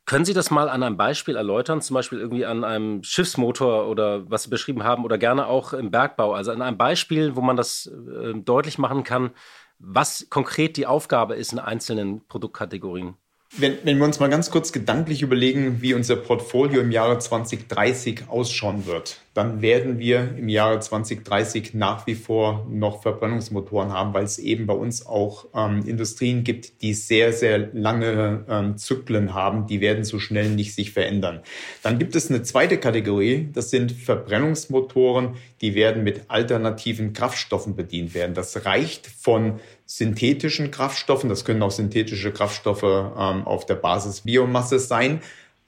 [0.09, 4.31] Können Sie das mal an einem Beispiel erläutern, zum Beispiel irgendwie an einem Schiffsmotor oder
[4.31, 6.33] was Sie beschrieben haben oder gerne auch im Bergbau?
[6.33, 9.33] Also an einem Beispiel, wo man das äh, deutlich machen kann,
[9.79, 13.19] was konkret die Aufgabe ist in einzelnen Produktkategorien.
[13.57, 18.29] Wenn, wenn wir uns mal ganz kurz gedanklich überlegen, wie unser Portfolio im Jahre 2030
[18.29, 24.25] ausschauen wird, dann werden wir im Jahre 2030 nach wie vor noch Verbrennungsmotoren haben, weil
[24.25, 29.67] es eben bei uns auch ähm, Industrien gibt, die sehr, sehr lange ähm, Zyklen haben.
[29.67, 31.41] Die werden so schnell nicht sich verändern.
[31.83, 38.13] Dann gibt es eine zweite Kategorie, das sind Verbrennungsmotoren, die werden mit alternativen Kraftstoffen bedient
[38.13, 38.35] werden.
[38.35, 39.59] Das reicht von
[39.89, 41.31] synthetischen Kraftstoffen.
[41.31, 45.21] Das können auch synthetische Kraftstoffe ähm, auf der Basis Biomasse sein.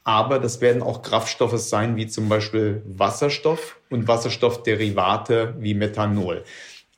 [0.04, 6.44] Aber das werden auch Kraftstoffe sein, wie zum Beispiel Wasserstoff und Wasserstoffderivate wie Methanol.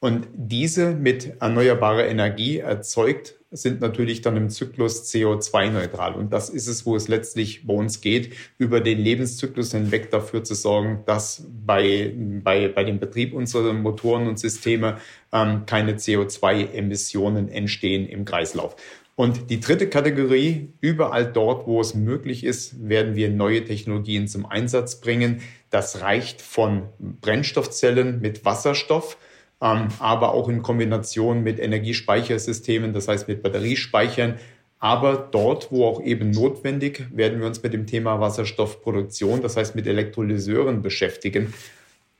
[0.02, 6.14] Und diese mit erneuerbarer Energie erzeugt sind natürlich dann im Zyklus CO2-neutral.
[6.14, 10.42] Und das ist es, wo es letztlich bei uns geht, über den Lebenszyklus hinweg dafür
[10.42, 14.96] zu sorgen, dass bei, bei, bei dem Betrieb unserer Motoren und Systeme
[15.32, 18.74] ähm, keine CO2-Emissionen entstehen im Kreislauf.
[19.14, 24.46] Und die dritte Kategorie, überall dort, wo es möglich ist, werden wir neue Technologien zum
[24.46, 25.42] Einsatz bringen.
[25.70, 29.16] Das reicht von Brennstoffzellen mit Wasserstoff
[29.62, 34.38] aber auch in Kombination mit Energiespeichersystemen, das heißt mit Batteriespeichern.
[34.80, 39.76] Aber dort, wo auch eben notwendig, werden wir uns mit dem Thema Wasserstoffproduktion, das heißt
[39.76, 41.54] mit Elektrolyseuren beschäftigen.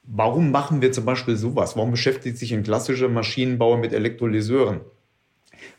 [0.05, 1.77] Warum machen wir zum Beispiel sowas?
[1.77, 4.81] Warum beschäftigt sich ein klassischer Maschinenbauer mit Elektrolyseuren?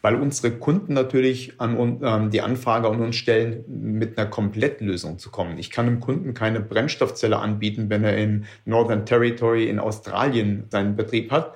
[0.01, 5.31] Weil unsere Kunden natürlich an ähm, die Anfrage an uns stellen, mit einer Komplettlösung zu
[5.31, 5.57] kommen.
[5.57, 10.95] Ich kann dem Kunden keine Brennstoffzelle anbieten, wenn er in Northern Territory in Australien seinen
[10.95, 11.55] Betrieb hat.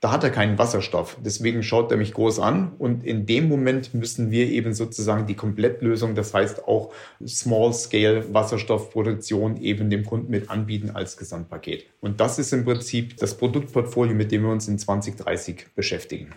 [0.00, 1.16] Da hat er keinen Wasserstoff.
[1.24, 2.72] Deswegen schaut er mich groß an.
[2.78, 6.92] Und in dem Moment müssen wir eben sozusagen die Komplettlösung, das heißt auch
[7.26, 11.86] Small-Scale Wasserstoffproduktion eben dem Kunden mit anbieten als Gesamtpaket.
[12.00, 16.28] Und das ist im Prinzip das Produktportfolio, mit dem wir uns in 2030 beschäftigen.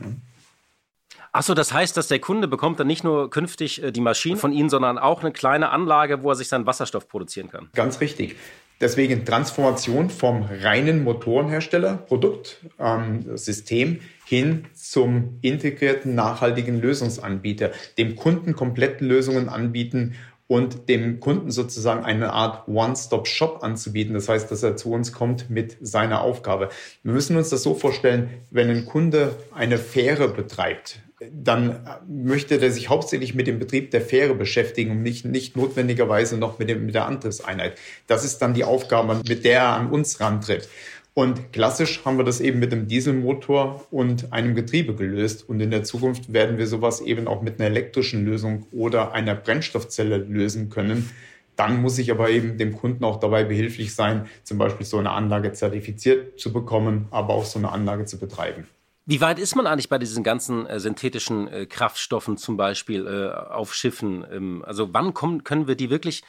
[1.32, 4.52] Achso, das heißt, dass der Kunde bekommt dann nicht nur künftig äh, die Maschinen von
[4.52, 7.70] Ihnen, sondern auch eine kleine Anlage, wo er sich seinen Wasserstoff produzieren kann.
[7.74, 8.36] Ganz richtig.
[8.82, 18.56] Deswegen Transformation vom reinen Motorenhersteller, Produkt, ähm, System hin zum integrierten, nachhaltigen Lösungsanbieter, dem Kunden
[18.56, 20.16] komplette Lösungen anbieten
[20.48, 24.14] und dem Kunden sozusagen eine Art One-Stop-Shop anzubieten.
[24.14, 26.70] Das heißt, dass er zu uns kommt mit seiner Aufgabe.
[27.04, 31.02] Wir müssen uns das so vorstellen, wenn ein Kunde eine Fähre betreibt,
[31.32, 36.38] dann möchte der sich hauptsächlich mit dem Betrieb der Fähre beschäftigen und nicht, nicht notwendigerweise
[36.38, 37.78] noch mit, dem, mit der Antriebseinheit.
[38.08, 40.70] Das ist dann die Aufgabe, mit der er an uns rantritt.
[41.14, 45.50] Und klassisch haben wir das eben mit einem Dieselmotor und einem Getriebe gelöst.
[45.50, 49.36] Und in der Zukunft werden wir sowas eben auch mit einer elektrischen Lösung oder einer
[49.36, 51.10] Brennstoffzelle lösen können.
[51.58, 55.12] Dann muss ich aber eben dem Kunden auch dabei behilflich sein, zum Beispiel so eine
[55.12, 58.66] Anlage zertifiziert zu bekommen, aber auch so eine Anlage zu betreiben.
[59.10, 63.52] Wie weit ist man eigentlich bei diesen ganzen äh, synthetischen äh, Kraftstoffen zum Beispiel äh,
[63.52, 64.24] auf Schiffen?
[64.32, 66.22] Ähm, also wann kommen, können wir die wirklich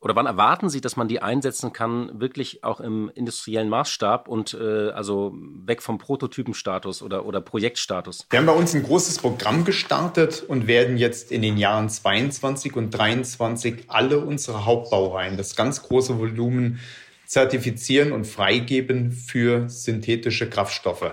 [0.00, 4.54] oder wann erwarten Sie, dass man die einsetzen kann, wirklich auch im industriellen Maßstab und
[4.54, 5.34] äh, also
[5.66, 8.26] weg vom Prototypenstatus oder, oder Projektstatus?
[8.30, 12.76] Wir haben bei uns ein großes Programm gestartet und werden jetzt in den Jahren 22
[12.76, 16.80] und 23 alle unsere Hauptbaureihen, das ganz große Volumen,
[17.26, 21.12] zertifizieren und freigeben für synthetische Kraftstoffe.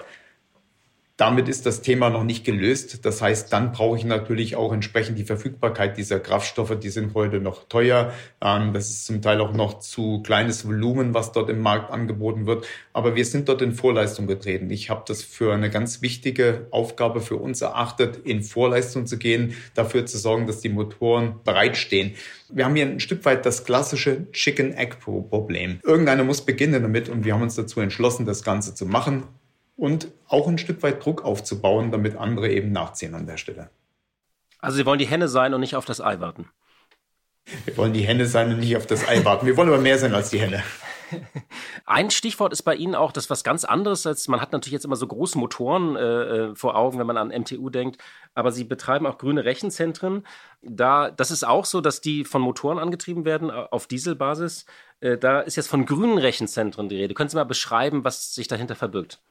[1.16, 3.06] Damit ist das Thema noch nicht gelöst.
[3.06, 6.80] Das heißt, dann brauche ich natürlich auch entsprechend die Verfügbarkeit dieser Kraftstoffe.
[6.80, 8.12] Die sind heute noch teuer.
[8.42, 12.48] Ähm, das ist zum Teil auch noch zu kleines Volumen, was dort im Markt angeboten
[12.48, 12.66] wird.
[12.94, 14.72] Aber wir sind dort in Vorleistung getreten.
[14.72, 19.54] Ich habe das für eine ganz wichtige Aufgabe für uns erachtet, in Vorleistung zu gehen,
[19.76, 22.16] dafür zu sorgen, dass die Motoren bereitstehen.
[22.50, 25.80] Wir haben hier ein Stück weit das klassische Chicken-Egg-Problem.
[25.84, 29.26] Irgendeiner muss beginnen damit und wir haben uns dazu entschlossen, das Ganze zu machen
[29.76, 33.70] und auch ein Stück weit Druck aufzubauen, damit andere eben nachziehen an der Stelle.
[34.60, 36.50] Also Sie wollen die Henne sein und nicht auf das Ei warten.
[37.66, 39.46] Wir wollen die Henne sein und nicht auf das Ei warten.
[39.46, 40.64] Wir wollen aber mehr sein als die Henne.
[41.86, 44.86] Ein Stichwort ist bei Ihnen auch das was ganz anderes als man hat natürlich jetzt
[44.86, 48.02] immer so große Motoren äh, äh vor Augen, wenn man an MTU denkt,
[48.34, 50.26] aber Sie betreiben auch grüne Rechenzentren.
[50.62, 54.66] Da, das ist auch so, dass die von Motoren angetrieben werden auf Dieselbasis.
[55.02, 57.14] Äh, da ist jetzt von grünen Rechenzentren die Rede.
[57.14, 59.22] Können Sie mal beschreiben, was sich dahinter verbirgt?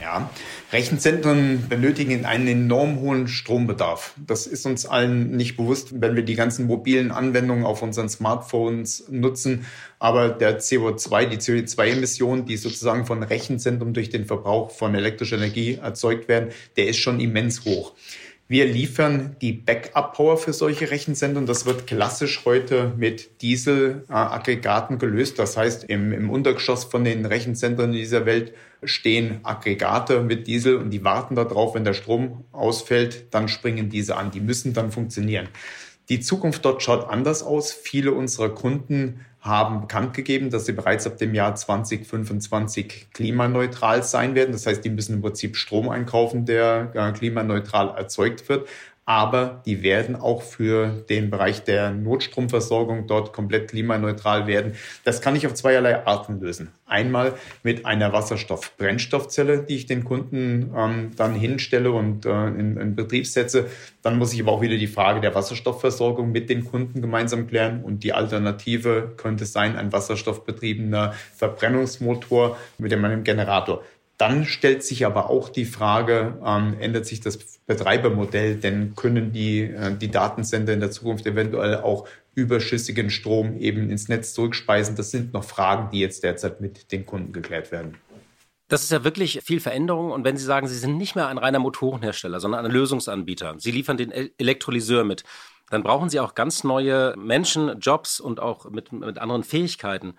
[0.00, 0.30] Ja,
[0.72, 4.14] Rechenzentren benötigen einen enorm hohen Strombedarf.
[4.26, 9.04] Das ist uns allen nicht bewusst, wenn wir die ganzen mobilen Anwendungen auf unseren Smartphones
[9.10, 9.66] nutzen.
[9.98, 15.74] Aber der CO2, die CO2-Emissionen, die sozusagen von Rechenzentren durch den Verbrauch von elektrischer Energie
[15.74, 17.92] erzeugt werden, der ist schon immens hoch.
[18.50, 21.46] Wir liefern die Backup-Power für solche Rechenzentren.
[21.46, 25.38] Das wird klassisch heute mit Dieselaggregaten gelöst.
[25.38, 30.78] Das heißt, im, im Untergeschoss von den Rechenzentren in dieser Welt stehen Aggregate mit Diesel
[30.78, 34.32] und die warten darauf, wenn der Strom ausfällt, dann springen diese an.
[34.32, 35.46] Die müssen dann funktionieren.
[36.10, 37.70] Die Zukunft dort schaut anders aus.
[37.70, 44.34] Viele unserer Kunden haben bekannt gegeben, dass sie bereits ab dem Jahr 2025 klimaneutral sein
[44.34, 44.50] werden.
[44.50, 48.68] Das heißt, die müssen im Prinzip Strom einkaufen, der äh, klimaneutral erzeugt wird
[49.10, 54.74] aber die werden auch für den Bereich der Notstromversorgung dort komplett klimaneutral werden.
[55.02, 56.68] Das kann ich auf zweierlei Arten lösen.
[56.86, 62.94] Einmal mit einer Wasserstoff-Brennstoffzelle, die ich den Kunden ähm, dann hinstelle und äh, in, in
[62.94, 63.66] Betrieb setze.
[64.00, 67.82] Dann muss ich aber auch wieder die Frage der Wasserstoffversorgung mit den Kunden gemeinsam klären.
[67.82, 73.82] Und die Alternative könnte sein, ein wasserstoffbetriebener Verbrennungsmotor mit einem Generator.
[74.20, 79.62] Dann stellt sich aber auch die Frage, ähm, ändert sich das Betreibermodell, denn können die,
[79.62, 84.94] äh, die Datencenter in der Zukunft eventuell auch überschüssigen Strom eben ins Netz zurückspeisen?
[84.94, 87.96] Das sind noch Fragen, die jetzt derzeit mit den Kunden geklärt werden.
[88.68, 90.10] Das ist ja wirklich viel Veränderung.
[90.10, 93.70] Und wenn Sie sagen, Sie sind nicht mehr ein reiner Motorenhersteller, sondern ein Lösungsanbieter, Sie
[93.70, 95.24] liefern den Elektrolyseur mit,
[95.70, 100.12] dann brauchen Sie auch ganz neue Menschen, Jobs und auch mit, mit anderen Fähigkeiten.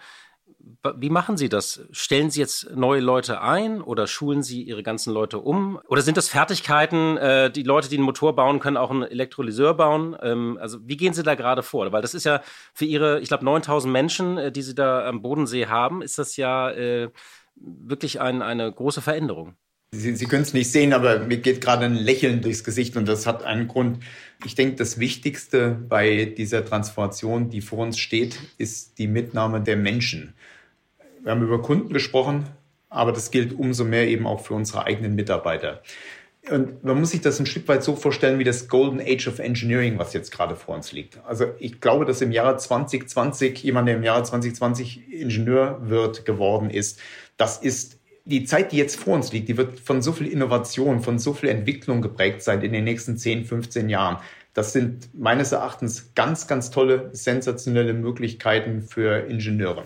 [0.98, 1.82] Wie machen Sie das?
[1.92, 5.80] Stellen Sie jetzt neue Leute ein oder schulen Sie Ihre ganzen Leute um?
[5.88, 9.76] Oder sind das Fertigkeiten, äh, die Leute, die einen Motor bauen, können auch einen Elektrolyseur
[9.76, 10.16] bauen?
[10.22, 11.92] Ähm, also wie gehen Sie da gerade vor?
[11.92, 12.42] Weil das ist ja
[12.74, 16.38] für Ihre, ich glaube, 9000 Menschen, äh, die Sie da am Bodensee haben, ist das
[16.38, 17.10] ja äh,
[17.56, 19.56] wirklich ein, eine große Veränderung.
[19.94, 23.08] Sie, Sie können es nicht sehen, aber mir geht gerade ein Lächeln durchs Gesicht und
[23.08, 24.02] das hat einen Grund.
[24.44, 29.78] Ich denke, das Wichtigste bei dieser Transformation, die vor uns steht, ist die Mitnahme der
[29.78, 30.34] Menschen.
[31.22, 32.46] Wir haben über Kunden gesprochen,
[32.90, 35.82] aber das gilt umso mehr eben auch für unsere eigenen Mitarbeiter.
[36.50, 39.38] Und man muss sich das ein Stück weit so vorstellen wie das Golden Age of
[39.38, 41.24] Engineering, was jetzt gerade vor uns liegt.
[41.24, 46.72] Also ich glaube, dass im Jahre 2020 jemand, der im Jahre 2020 Ingenieur wird, geworden
[46.72, 47.00] ist,
[47.38, 51.02] das ist die Zeit, die jetzt vor uns liegt, die wird von so viel Innovation,
[51.02, 54.18] von so viel Entwicklung geprägt sein in den nächsten 10, 15 Jahren.
[54.54, 59.84] Das sind meines Erachtens ganz, ganz tolle, sensationelle Möglichkeiten für Ingenieure.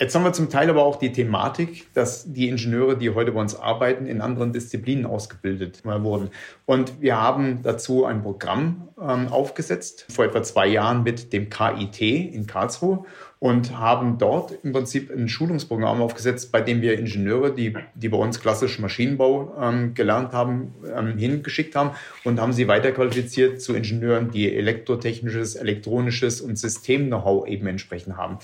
[0.00, 3.40] Jetzt haben wir zum Teil aber auch die Thematik, dass die Ingenieure, die heute bei
[3.40, 6.30] uns arbeiten, in anderen Disziplinen ausgebildet wurden.
[6.66, 12.00] Und wir haben dazu ein Programm ähm, aufgesetzt, vor etwa zwei Jahren mit dem KIT
[12.00, 13.06] in Karlsruhe
[13.40, 18.18] und haben dort im Prinzip ein Schulungsprogramm aufgesetzt, bei dem wir Ingenieure, die, die bei
[18.18, 21.90] uns klassisch Maschinenbau ähm, gelernt haben, ähm, hingeschickt haben
[22.24, 28.38] und haben sie weiterqualifiziert zu Ingenieuren, die elektrotechnisches, elektronisches und System-Know-how eben entsprechend haben.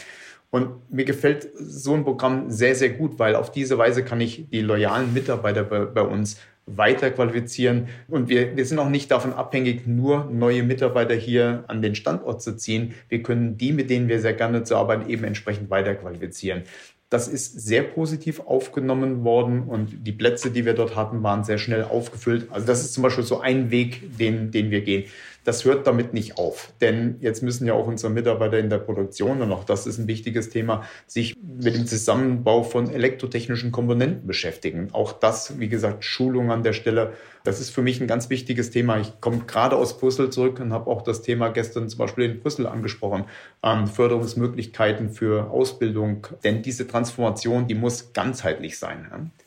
[0.50, 4.48] Und mir gefällt so ein Programm sehr, sehr gut, weil auf diese Weise kann ich
[4.50, 7.88] die loyalen Mitarbeiter bei, bei uns weiter qualifizieren.
[8.08, 12.42] Und wir, wir sind auch nicht davon abhängig, nur neue Mitarbeiter hier an den Standort
[12.42, 12.94] zu ziehen.
[13.08, 16.62] Wir können die, mit denen wir sehr gerne zu arbeiten, eben entsprechend weiter qualifizieren.
[17.10, 21.58] Das ist sehr positiv aufgenommen worden und die Plätze, die wir dort hatten, waren sehr
[21.58, 22.48] schnell aufgefüllt.
[22.50, 25.04] Also das ist zum Beispiel so ein Weg, den, den wir gehen.
[25.44, 29.42] Das hört damit nicht auf, denn jetzt müssen ja auch unsere Mitarbeiter in der Produktion,
[29.42, 34.88] und auch das ist ein wichtiges Thema, sich mit dem Zusammenbau von elektrotechnischen Komponenten beschäftigen.
[34.92, 37.12] Auch das, wie gesagt, Schulung an der Stelle,
[37.44, 38.98] das ist für mich ein ganz wichtiges Thema.
[38.98, 42.40] Ich komme gerade aus Brüssel zurück und habe auch das Thema gestern zum Beispiel in
[42.40, 43.24] Brüssel angesprochen,
[43.62, 49.08] ähm, Förderungsmöglichkeiten für Ausbildung, denn diese Transformation, die muss ganzheitlich sein.
[49.10, 49.43] Ja?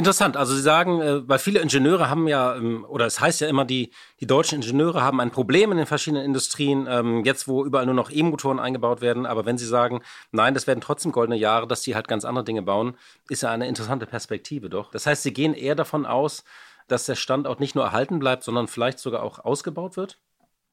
[0.00, 0.38] Interessant.
[0.38, 3.66] Also Sie sagen, äh, weil viele Ingenieure haben ja, ähm, oder es heißt ja immer,
[3.66, 7.84] die, die deutschen Ingenieure haben ein Problem in den verschiedenen Industrien, ähm, jetzt wo überall
[7.84, 9.26] nur noch E-Motoren eingebaut werden.
[9.26, 10.00] Aber wenn Sie sagen,
[10.32, 12.96] nein, das werden trotzdem goldene Jahre, dass die halt ganz andere Dinge bauen,
[13.28, 14.90] ist ja eine interessante Perspektive doch.
[14.90, 16.44] Das heißt, Sie gehen eher davon aus,
[16.88, 20.18] dass der Standort nicht nur erhalten bleibt, sondern vielleicht sogar auch ausgebaut wird?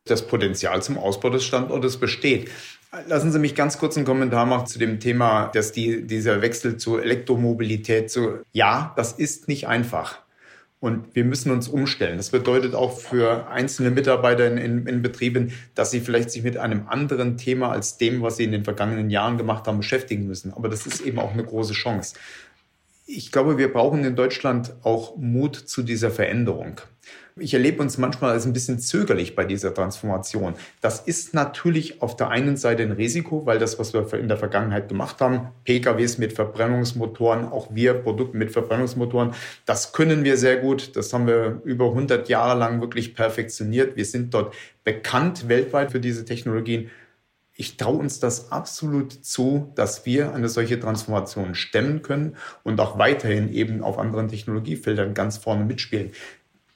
[0.05, 2.49] Das Potenzial zum Ausbau des Standortes besteht.
[3.07, 6.77] Lassen Sie mich ganz kurz einen Kommentar machen zu dem Thema, dass die, dieser Wechsel
[6.77, 10.19] zur Elektromobilität zu, ja, das ist nicht einfach.
[10.79, 12.17] Und wir müssen uns umstellen.
[12.17, 16.55] Das bedeutet auch für einzelne Mitarbeiter in, in, in, Betrieben, dass sie vielleicht sich mit
[16.57, 20.53] einem anderen Thema als dem, was sie in den vergangenen Jahren gemacht haben, beschäftigen müssen.
[20.53, 22.15] Aber das ist eben auch eine große Chance.
[23.07, 26.79] Ich glaube, wir brauchen in Deutschland auch Mut zu dieser Veränderung.
[27.39, 30.55] Ich erlebe uns manchmal als ein bisschen zögerlich bei dieser Transformation.
[30.81, 34.37] Das ist natürlich auf der einen Seite ein Risiko, weil das, was wir in der
[34.37, 39.33] Vergangenheit gemacht haben, PKWs mit Verbrennungsmotoren, auch wir Produkte mit Verbrennungsmotoren,
[39.65, 40.95] das können wir sehr gut.
[40.95, 43.95] Das haben wir über 100 Jahre lang wirklich perfektioniert.
[43.95, 46.89] Wir sind dort bekannt weltweit für diese Technologien.
[47.59, 52.99] Ich traue uns das absolut zu, dass wir eine solche Transformation stemmen können und auch
[52.99, 56.11] weiterhin eben auf anderen Technologiefeldern ganz vorne mitspielen.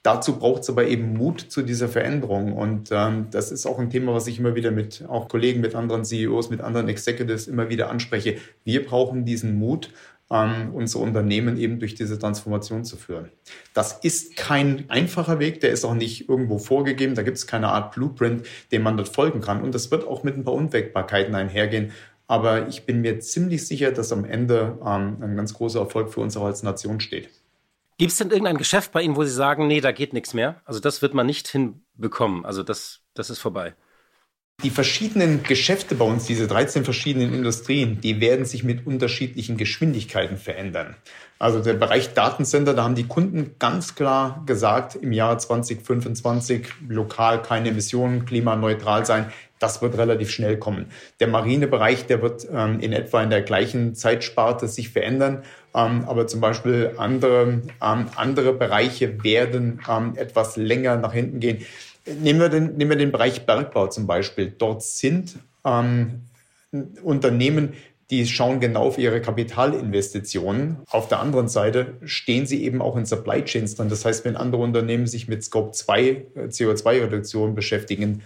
[0.02, 2.54] Dazu braucht es aber eben Mut zu dieser Veränderung.
[2.54, 5.76] Und ähm, das ist auch ein Thema, was ich immer wieder mit auch Kollegen, mit
[5.76, 8.38] anderen CEOs, mit anderen Executives immer wieder anspreche.
[8.64, 9.90] Wir brauchen diesen Mut,
[10.28, 13.28] ähm, unser Unternehmen eben durch diese Transformation zu führen.
[13.74, 17.14] Das ist kein einfacher Weg, der ist auch nicht irgendwo vorgegeben.
[17.14, 19.62] Da gibt es keine Art Blueprint, dem man dort folgen kann.
[19.62, 21.92] Und das wird auch mit ein paar Unwägbarkeiten einhergehen.
[22.26, 26.20] Aber ich bin mir ziemlich sicher, dass am Ende ähm, ein ganz großer Erfolg für
[26.20, 27.28] uns auch als Nation steht.
[28.02, 30.60] Gibt es denn irgendein Geschäft bei Ihnen, wo Sie sagen, nee, da geht nichts mehr?
[30.64, 32.44] Also das wird man nicht hinbekommen.
[32.44, 33.76] Also das, das ist vorbei.
[34.62, 40.36] Die verschiedenen Geschäfte bei uns, diese 13 verschiedenen Industrien, die werden sich mit unterschiedlichen Geschwindigkeiten
[40.36, 40.94] verändern.
[41.40, 47.42] Also der Bereich Datencenter, da haben die Kunden ganz klar gesagt, im Jahr 2025 lokal
[47.42, 49.32] keine Emissionen, klimaneutral sein.
[49.58, 50.86] Das wird relativ schnell kommen.
[51.18, 55.42] Der Marinebereich, der wird ähm, in etwa in der gleichen Zeitsparte sich verändern.
[55.74, 61.64] Ähm, aber zum Beispiel andere, ähm, andere Bereiche werden ähm, etwas länger nach hinten gehen.
[62.06, 64.52] Nehmen wir, den, nehmen wir den Bereich Bergbau zum Beispiel.
[64.56, 66.22] Dort sind ähm,
[67.02, 67.74] Unternehmen,
[68.10, 70.78] die schauen genau auf ihre Kapitalinvestitionen.
[70.90, 73.88] Auf der anderen Seite stehen sie eben auch in Supply Chains drin.
[73.88, 78.22] Das heißt, wenn andere Unternehmen sich mit Scope 2 äh, CO2-Reduktion beschäftigen,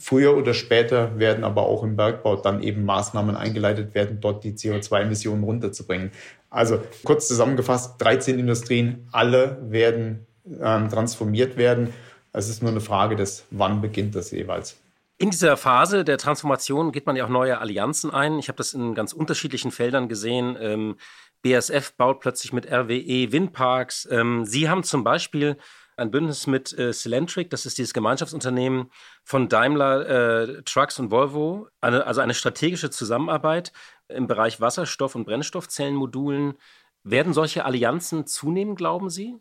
[0.00, 4.52] Früher oder später werden aber auch im Bergbau dann eben Maßnahmen eingeleitet werden, dort die
[4.52, 6.12] CO2-Emissionen runterzubringen.
[6.50, 10.24] Also kurz zusammengefasst, 13 Industrien, alle werden
[10.62, 11.92] ähm, transformiert werden.
[12.32, 14.76] Es ist nur eine Frage des, wann beginnt das jeweils.
[15.20, 18.38] In dieser Phase der Transformation geht man ja auch neue Allianzen ein.
[18.38, 20.56] Ich habe das in ganz unterschiedlichen Feldern gesehen.
[20.60, 20.96] Ähm,
[21.42, 24.06] BSF baut plötzlich mit RWE Windparks.
[24.10, 25.56] Ähm, Sie haben zum Beispiel
[25.96, 28.90] ein Bündnis mit äh, Celentric, das ist dieses Gemeinschaftsunternehmen
[29.24, 33.72] von Daimler äh, Trucks und Volvo, eine, also eine strategische Zusammenarbeit
[34.06, 36.54] im Bereich Wasserstoff- und Brennstoffzellenmodulen.
[37.02, 39.36] Werden solche Allianzen zunehmen, glauben Sie?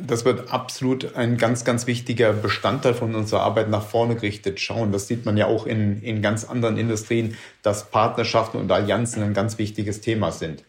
[0.00, 4.90] Das wird absolut ein ganz, ganz wichtiger Bestandteil von unserer Arbeit nach vorne gerichtet schauen.
[4.90, 9.34] Das sieht man ja auch in, in ganz anderen Industrien, dass Partnerschaften und Allianzen ein
[9.34, 10.64] ganz wichtiges Thema sind.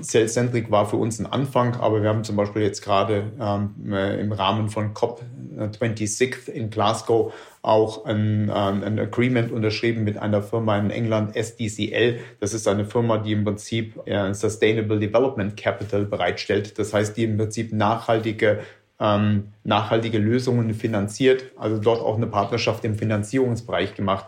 [0.00, 4.20] Cellcentric war für uns ein Anfang, aber wir haben zum Beispiel jetzt gerade ähm, äh,
[4.20, 7.32] im Rahmen von COP26 in Glasgow
[7.62, 12.20] auch ein, ähm, ein Agreement unterschrieben mit einer Firma in England, SDCL.
[12.38, 16.78] Das ist eine Firma, die im Prinzip äh, Sustainable Development Capital bereitstellt.
[16.78, 18.60] Das heißt, die im Prinzip nachhaltige
[19.00, 24.26] ähm, nachhaltige Lösungen finanziert, also dort auch eine Partnerschaft im Finanzierungsbereich gemacht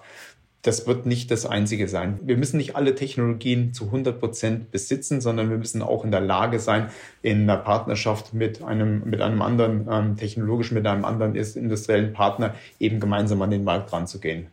[0.63, 2.19] das wird nicht das Einzige sein.
[2.23, 6.21] Wir müssen nicht alle Technologien zu 100 Prozent besitzen, sondern wir müssen auch in der
[6.21, 6.91] Lage sein,
[7.23, 12.55] in einer Partnerschaft mit einem, mit einem anderen, ähm, technologisch mit einem anderen industriellen Partner
[12.79, 14.49] eben gemeinsam an den Markt ranzugehen.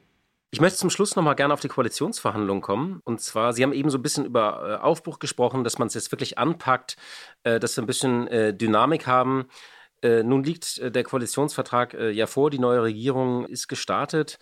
[0.49, 3.01] Ich möchte zum Schluss nochmal gerne auf die Koalitionsverhandlungen kommen.
[3.03, 5.93] Und zwar, Sie haben eben so ein bisschen über äh, Aufbruch gesprochen, dass man es
[5.93, 6.95] jetzt wirklich anpackt,
[7.43, 9.47] äh, dass wir ein bisschen äh, Dynamik haben.
[10.03, 14.37] Nun liegt der Koalitionsvertrag ja vor, die neue Regierung ist gestartet.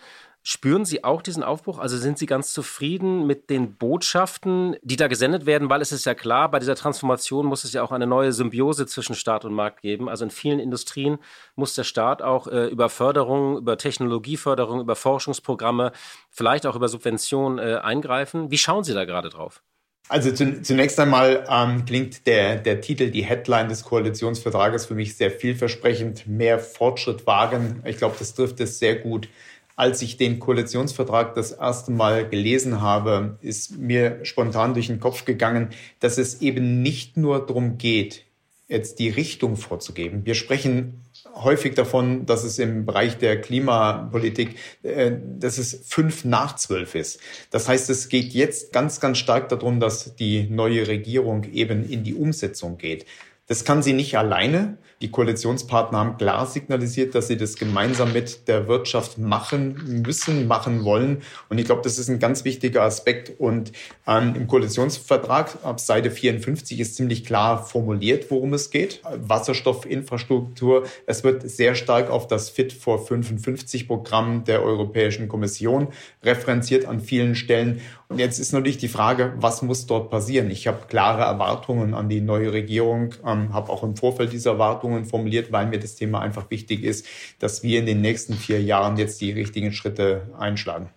[0.47, 1.79] Spüren Sie auch diesen Aufbruch?
[1.79, 5.71] Also sind Sie ganz zufrieden mit den Botschaften, die da gesendet werden?
[5.71, 8.85] Weil es ist ja klar, bei dieser Transformation muss es ja auch eine neue Symbiose
[8.85, 10.07] zwischen Staat und Markt geben.
[10.07, 11.17] Also in vielen Industrien
[11.55, 15.91] muss der Staat auch äh, über Förderung, über Technologieförderung, über Forschungsprogramme,
[16.29, 18.51] vielleicht auch über Subventionen äh, eingreifen.
[18.51, 19.63] Wie schauen Sie da gerade drauf?
[20.07, 25.31] Also zunächst einmal ähm, klingt der, der Titel, die Headline des Koalitionsvertrages für mich sehr
[25.31, 26.27] vielversprechend.
[26.27, 27.81] Mehr Fortschritt wagen.
[27.85, 29.27] Ich glaube, das trifft es sehr gut
[29.75, 35.25] als ich den Koalitionsvertrag das erste Mal gelesen habe, ist mir spontan durch den Kopf
[35.25, 35.69] gegangen,
[35.99, 38.25] dass es eben nicht nur darum geht,
[38.67, 40.25] jetzt die Richtung vorzugeben.
[40.25, 41.01] Wir sprechen
[41.35, 47.19] häufig davon, dass es im Bereich der Klimapolitik, äh, dass es fünf nach zwölf ist.
[47.51, 52.03] Das heißt, es geht jetzt ganz, ganz stark darum, dass die neue Regierung eben in
[52.03, 53.05] die Umsetzung geht.
[53.47, 54.77] Das kann sie nicht alleine.
[55.01, 60.85] Die Koalitionspartner haben klar signalisiert, dass sie das gemeinsam mit der Wirtschaft machen müssen, machen
[60.85, 61.21] wollen.
[61.49, 63.33] Und ich glaube, das ist ein ganz wichtiger Aspekt.
[63.37, 63.73] Und
[64.07, 69.01] ähm, im Koalitionsvertrag ab Seite 54 ist ziemlich klar formuliert, worum es geht.
[69.03, 70.85] Wasserstoffinfrastruktur.
[71.05, 75.89] Es wird sehr stark auf das Fit for 55 Programm der Europäischen Kommission
[76.23, 77.81] referenziert an vielen Stellen.
[78.13, 80.51] Jetzt ist natürlich die Frage, was muss dort passieren?
[80.51, 85.05] Ich habe klare Erwartungen an die neue Regierung, ähm, habe auch im Vorfeld dieser Erwartungen
[85.05, 87.07] formuliert, weil mir das Thema einfach wichtig ist,
[87.39, 90.89] dass wir in den nächsten vier Jahren jetzt die richtigen Schritte einschlagen.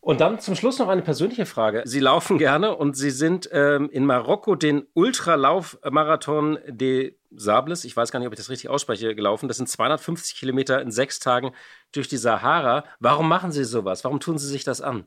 [0.00, 1.82] Und dann zum Schluss noch eine persönliche Frage.
[1.86, 8.12] Sie laufen gerne und Sie sind ähm, in Marokko den Ultralauf-Marathon de Sables, ich weiß
[8.12, 9.48] gar nicht, ob ich das richtig ausspreche, gelaufen.
[9.48, 11.52] Das sind 250 Kilometer in sechs Tagen
[11.92, 12.84] durch die Sahara.
[13.00, 14.04] Warum machen Sie sowas?
[14.04, 15.04] Warum tun Sie sich das an?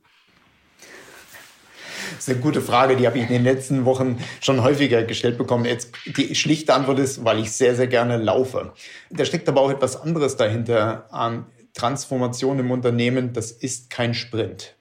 [2.16, 5.38] Das ist eine gute Frage, die habe ich in den letzten Wochen schon häufiger gestellt
[5.38, 5.66] bekommen.
[5.66, 8.74] Jetzt die schlichte Antwort ist, weil ich sehr, sehr gerne laufe.
[9.10, 13.34] Da steckt aber auch etwas anderes dahinter an Transformation im Unternehmen.
[13.34, 14.76] Das ist kein Sprint.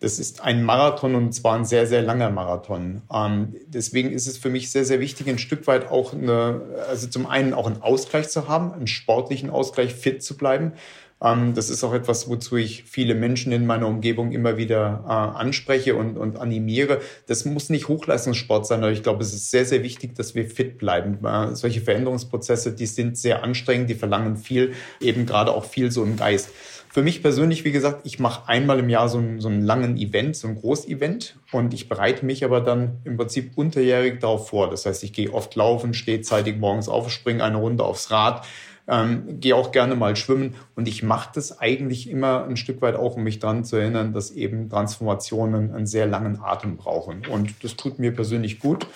[0.00, 3.02] Das ist ein Marathon und zwar ein sehr, sehr langer Marathon.
[3.12, 7.06] Ähm, deswegen ist es für mich sehr, sehr wichtig, ein Stück weit auch eine, also
[7.06, 10.72] zum einen auch einen Ausgleich zu haben, einen sportlichen Ausgleich, fit zu bleiben
[11.20, 15.94] das ist auch etwas, wozu ich viele Menschen in meiner Umgebung immer wieder äh, anspreche
[15.94, 17.00] und, und animiere.
[17.26, 20.48] Das muss nicht Hochleistungssport sein, aber ich glaube, es ist sehr, sehr wichtig, dass wir
[20.48, 21.22] fit bleiben.
[21.22, 26.02] Äh, solche Veränderungsprozesse, die sind sehr anstrengend, die verlangen viel, eben gerade auch viel so
[26.02, 26.48] im Geist.
[26.92, 29.96] Für mich persönlich, wie gesagt, ich mache einmal im Jahr so einen, so einen langen
[29.96, 34.70] Event, so ein Großevent und ich bereite mich aber dann im Prinzip unterjährig darauf vor.
[34.70, 38.44] Das heißt, ich gehe oft laufen, stehe zeitig morgens auf, springe eine Runde aufs Rad,
[38.88, 42.96] ähm, gehe auch gerne mal schwimmen und ich mache das eigentlich immer ein Stück weit
[42.96, 47.26] auch, um mich daran zu erinnern, dass eben Transformationen einen sehr langen Atem brauchen.
[47.26, 48.86] Und das tut mir persönlich gut.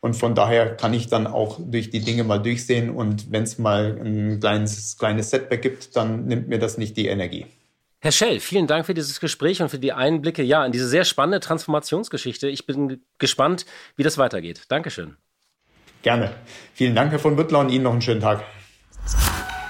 [0.00, 3.58] Und von daher kann ich dann auch durch die Dinge mal durchsehen und wenn es
[3.58, 7.46] mal ein kleines, kleines Setback gibt, dann nimmt mir das nicht die Energie.
[8.02, 11.04] Herr Schell, vielen Dank für dieses Gespräch und für die Einblicke ja, in diese sehr
[11.04, 12.48] spannende Transformationsgeschichte.
[12.48, 13.66] Ich bin gespannt,
[13.96, 14.62] wie das weitergeht.
[14.68, 15.16] Dankeschön.
[16.02, 16.30] Gerne.
[16.72, 18.42] Vielen Dank, Herr von Büttler, und Ihnen noch einen schönen Tag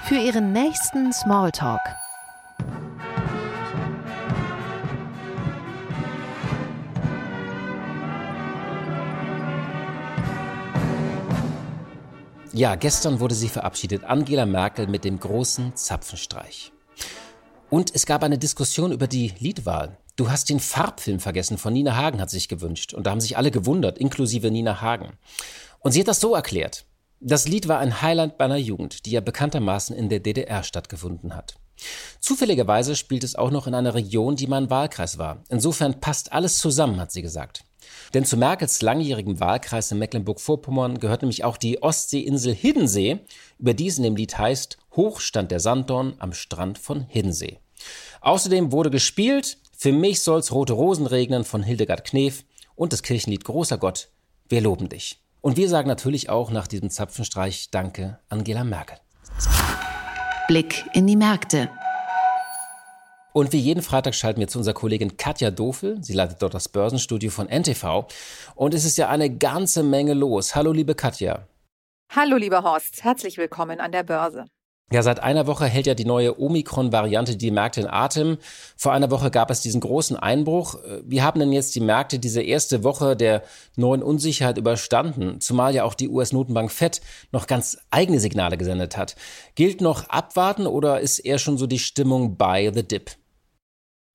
[0.03, 1.79] für Ihren nächsten Smalltalk.
[12.53, 16.73] Ja, gestern wurde sie verabschiedet, Angela Merkel mit dem großen Zapfenstreich.
[17.69, 19.97] Und es gab eine Diskussion über die Liedwahl.
[20.17, 22.93] Du hast den Farbfilm vergessen von Nina Hagen, hat sich gewünscht.
[22.93, 25.13] Und da haben sich alle gewundert, inklusive Nina Hagen.
[25.79, 26.85] Und sie hat das so erklärt.
[27.23, 31.53] Das Lied war ein Highlight meiner Jugend, die ja bekanntermaßen in der DDR stattgefunden hat.
[32.19, 35.43] Zufälligerweise spielt es auch noch in einer Region, die mein Wahlkreis war.
[35.49, 37.63] Insofern passt alles zusammen, hat sie gesagt.
[38.15, 43.19] Denn zu Merkels langjährigem Wahlkreis in Mecklenburg-Vorpommern gehört nämlich auch die Ostseeinsel Hiddensee,
[43.59, 47.59] über die es in dem Lied heißt, hoch stand der Sanddorn am Strand von Hiddensee.
[48.21, 53.45] Außerdem wurde gespielt, für mich soll's rote Rosen regnen von Hildegard Knef und das Kirchenlied
[53.45, 54.09] Großer Gott,
[54.49, 55.20] wir loben dich.
[55.41, 58.97] Und wir sagen natürlich auch nach diesem Zapfenstreich Danke, Angela Merkel.
[60.47, 61.69] Blick in die Märkte.
[63.33, 65.97] Und wie jeden Freitag schalten wir zu unserer Kollegin Katja Dofel.
[66.03, 68.07] Sie leitet dort das Börsenstudio von NTV.
[68.53, 70.53] Und es ist ja eine ganze Menge los.
[70.53, 71.47] Hallo, liebe Katja.
[72.13, 73.03] Hallo, lieber Horst.
[73.03, 74.45] Herzlich willkommen an der Börse.
[74.91, 78.37] Ja, seit einer Woche hält ja die neue Omikron-Variante die Märkte in Atem.
[78.75, 80.75] Vor einer Woche gab es diesen großen Einbruch.
[81.05, 83.41] Wie haben denn jetzt die Märkte diese erste Woche der
[83.77, 85.39] neuen Unsicherheit überstanden?
[85.39, 86.99] Zumal ja auch die US-Notenbank FED
[87.31, 89.15] noch ganz eigene Signale gesendet hat.
[89.55, 93.11] Gilt noch abwarten oder ist eher schon so die Stimmung by the dip?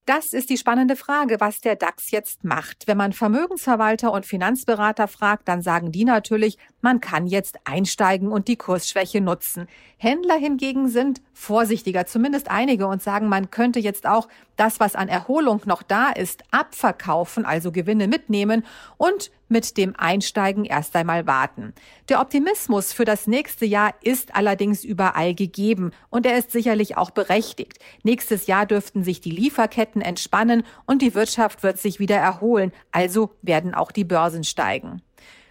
[0.07, 2.87] Das ist die spannende Frage, was der DAX jetzt macht.
[2.87, 8.47] Wenn man Vermögensverwalter und Finanzberater fragt, dann sagen die natürlich, man kann jetzt einsteigen und
[8.47, 9.67] die Kursschwäche nutzen.
[9.97, 15.09] Händler hingegen sind vorsichtiger, zumindest einige, und sagen, man könnte jetzt auch das, was an
[15.09, 18.65] Erholung noch da ist, abverkaufen, also Gewinne mitnehmen
[18.99, 21.73] und mit dem Einsteigen erst einmal warten.
[22.09, 27.11] Der Optimismus für das nächste Jahr ist allerdings überall gegeben und er ist sicherlich auch
[27.11, 27.79] berechtigt.
[28.03, 33.31] Nächstes Jahr dürften sich die Lieferketten entspannen und die Wirtschaft wird sich wieder erholen, also
[33.43, 35.03] werden auch die Börsen steigen.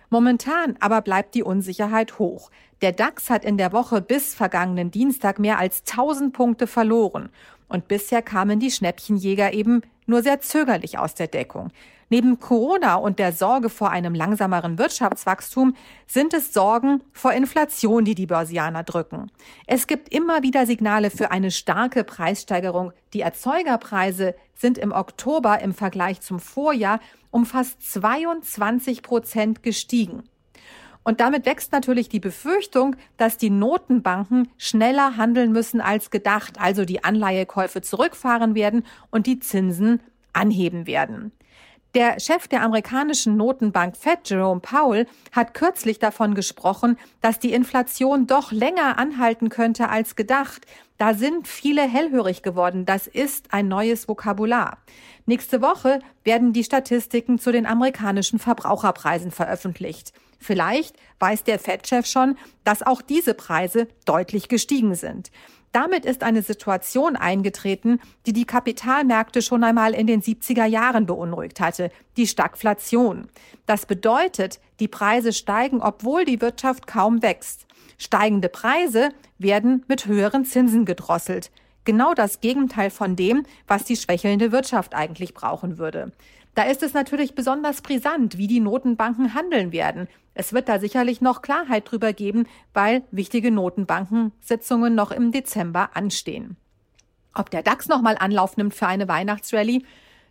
[0.09, 2.51] Momentan aber bleibt die Unsicherheit hoch.
[2.81, 7.29] Der DAX hat in der Woche bis vergangenen Dienstag mehr als 1000 Punkte verloren.
[7.67, 11.71] Und bisher kamen die Schnäppchenjäger eben nur sehr zögerlich aus der Deckung.
[12.09, 15.75] Neben Corona und der Sorge vor einem langsameren Wirtschaftswachstum
[16.05, 19.31] sind es Sorgen vor Inflation, die die Börsianer drücken.
[19.65, 22.93] Es gibt immer wieder Signale für eine starke Preissteigerung.
[23.13, 26.99] Die Erzeugerpreise sind im Oktober im Vergleich zum Vorjahr
[27.31, 30.23] um fast 22 Prozent gestiegen.
[31.03, 36.83] Und damit wächst natürlich die Befürchtung, dass die Notenbanken schneller handeln müssen als gedacht, also
[36.83, 40.01] die Anleihekäufe zurückfahren werden und die Zinsen
[40.33, 41.31] anheben werden.
[41.95, 48.27] Der Chef der amerikanischen Notenbank Fed, Jerome Powell, hat kürzlich davon gesprochen, dass die Inflation
[48.27, 50.65] doch länger anhalten könnte als gedacht.
[50.97, 52.85] Da sind viele hellhörig geworden.
[52.85, 54.79] Das ist ein neues Vokabular.
[55.25, 60.11] Nächste Woche werden die Statistiken zu den amerikanischen Verbraucherpreisen veröffentlicht.
[60.37, 65.31] Vielleicht weiß der Fed-Chef schon, dass auch diese Preise deutlich gestiegen sind.
[65.75, 71.59] Damit ist eine Situation eingetreten, die die Kapitalmärkte schon einmal in den 70er Jahren beunruhigt
[71.59, 73.27] hatte, die Stagflation.
[73.65, 77.65] Das bedeutet, die Preise steigen, obwohl die Wirtschaft kaum wächst.
[77.97, 81.51] Steigende Preise werden mit höheren Zinsen gedrosselt.
[81.83, 86.13] Genau das Gegenteil von dem, was die schwächelnde Wirtschaft eigentlich brauchen würde.
[86.55, 90.07] Da ist es natürlich besonders brisant, wie die Notenbanken handeln werden.
[90.33, 96.55] Es wird da sicherlich noch Klarheit drüber geben, weil wichtige Notenbankensitzungen noch im Dezember anstehen.
[97.33, 99.83] Ob der DAX nochmal Anlauf nimmt für eine Weihnachtsrallye,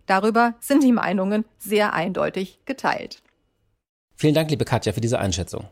[0.06, 3.22] darüber sind die Meinungen sehr eindeutig geteilt.
[4.16, 5.68] Vielen Dank, liebe Katja, für diese Einschätzung.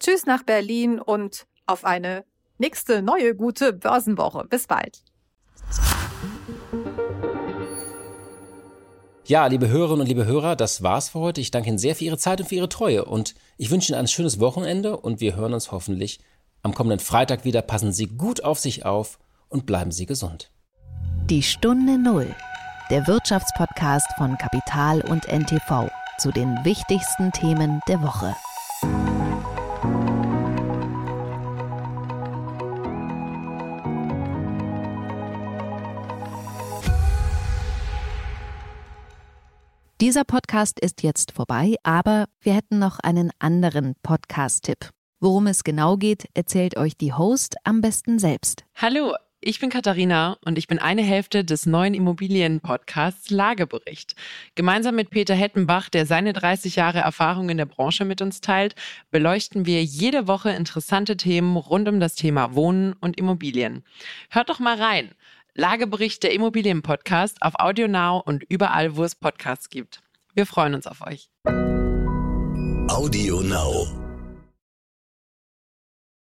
[0.00, 2.24] Tschüss nach Berlin und auf eine
[2.58, 4.46] nächste neue gute Börsenwoche.
[4.48, 5.04] Bis bald.
[9.32, 11.40] Ja, liebe Hörerinnen und liebe Hörer, das war's für heute.
[11.40, 14.00] Ich danke Ihnen sehr für Ihre Zeit und für Ihre Treue und ich wünsche Ihnen
[14.00, 16.20] ein schönes Wochenende und wir hören uns hoffentlich
[16.62, 17.62] am kommenden Freitag wieder.
[17.62, 19.18] Passen Sie gut auf sich auf
[19.48, 20.50] und bleiben Sie gesund.
[21.30, 22.26] Die Stunde Null,
[22.90, 28.36] der Wirtschaftspodcast von Kapital und NTV zu den wichtigsten Themen der Woche.
[40.02, 44.90] Dieser Podcast ist jetzt vorbei, aber wir hätten noch einen anderen Podcast-Tipp.
[45.20, 48.64] Worum es genau geht, erzählt euch die Host am besten selbst.
[48.74, 54.16] Hallo, ich bin Katharina und ich bin eine Hälfte des neuen Immobilien-Podcasts Lagebericht.
[54.56, 58.74] Gemeinsam mit Peter Hettenbach, der seine 30 Jahre Erfahrung in der Branche mit uns teilt,
[59.12, 63.84] beleuchten wir jede Woche interessante Themen rund um das Thema Wohnen und Immobilien.
[64.30, 65.12] Hört doch mal rein.
[65.54, 70.00] Lagebericht der Immobilienpodcast auf AudioNow und überall, wo es Podcasts gibt.
[70.34, 71.28] Wir freuen uns auf euch.
[72.88, 74.11] AudioNow.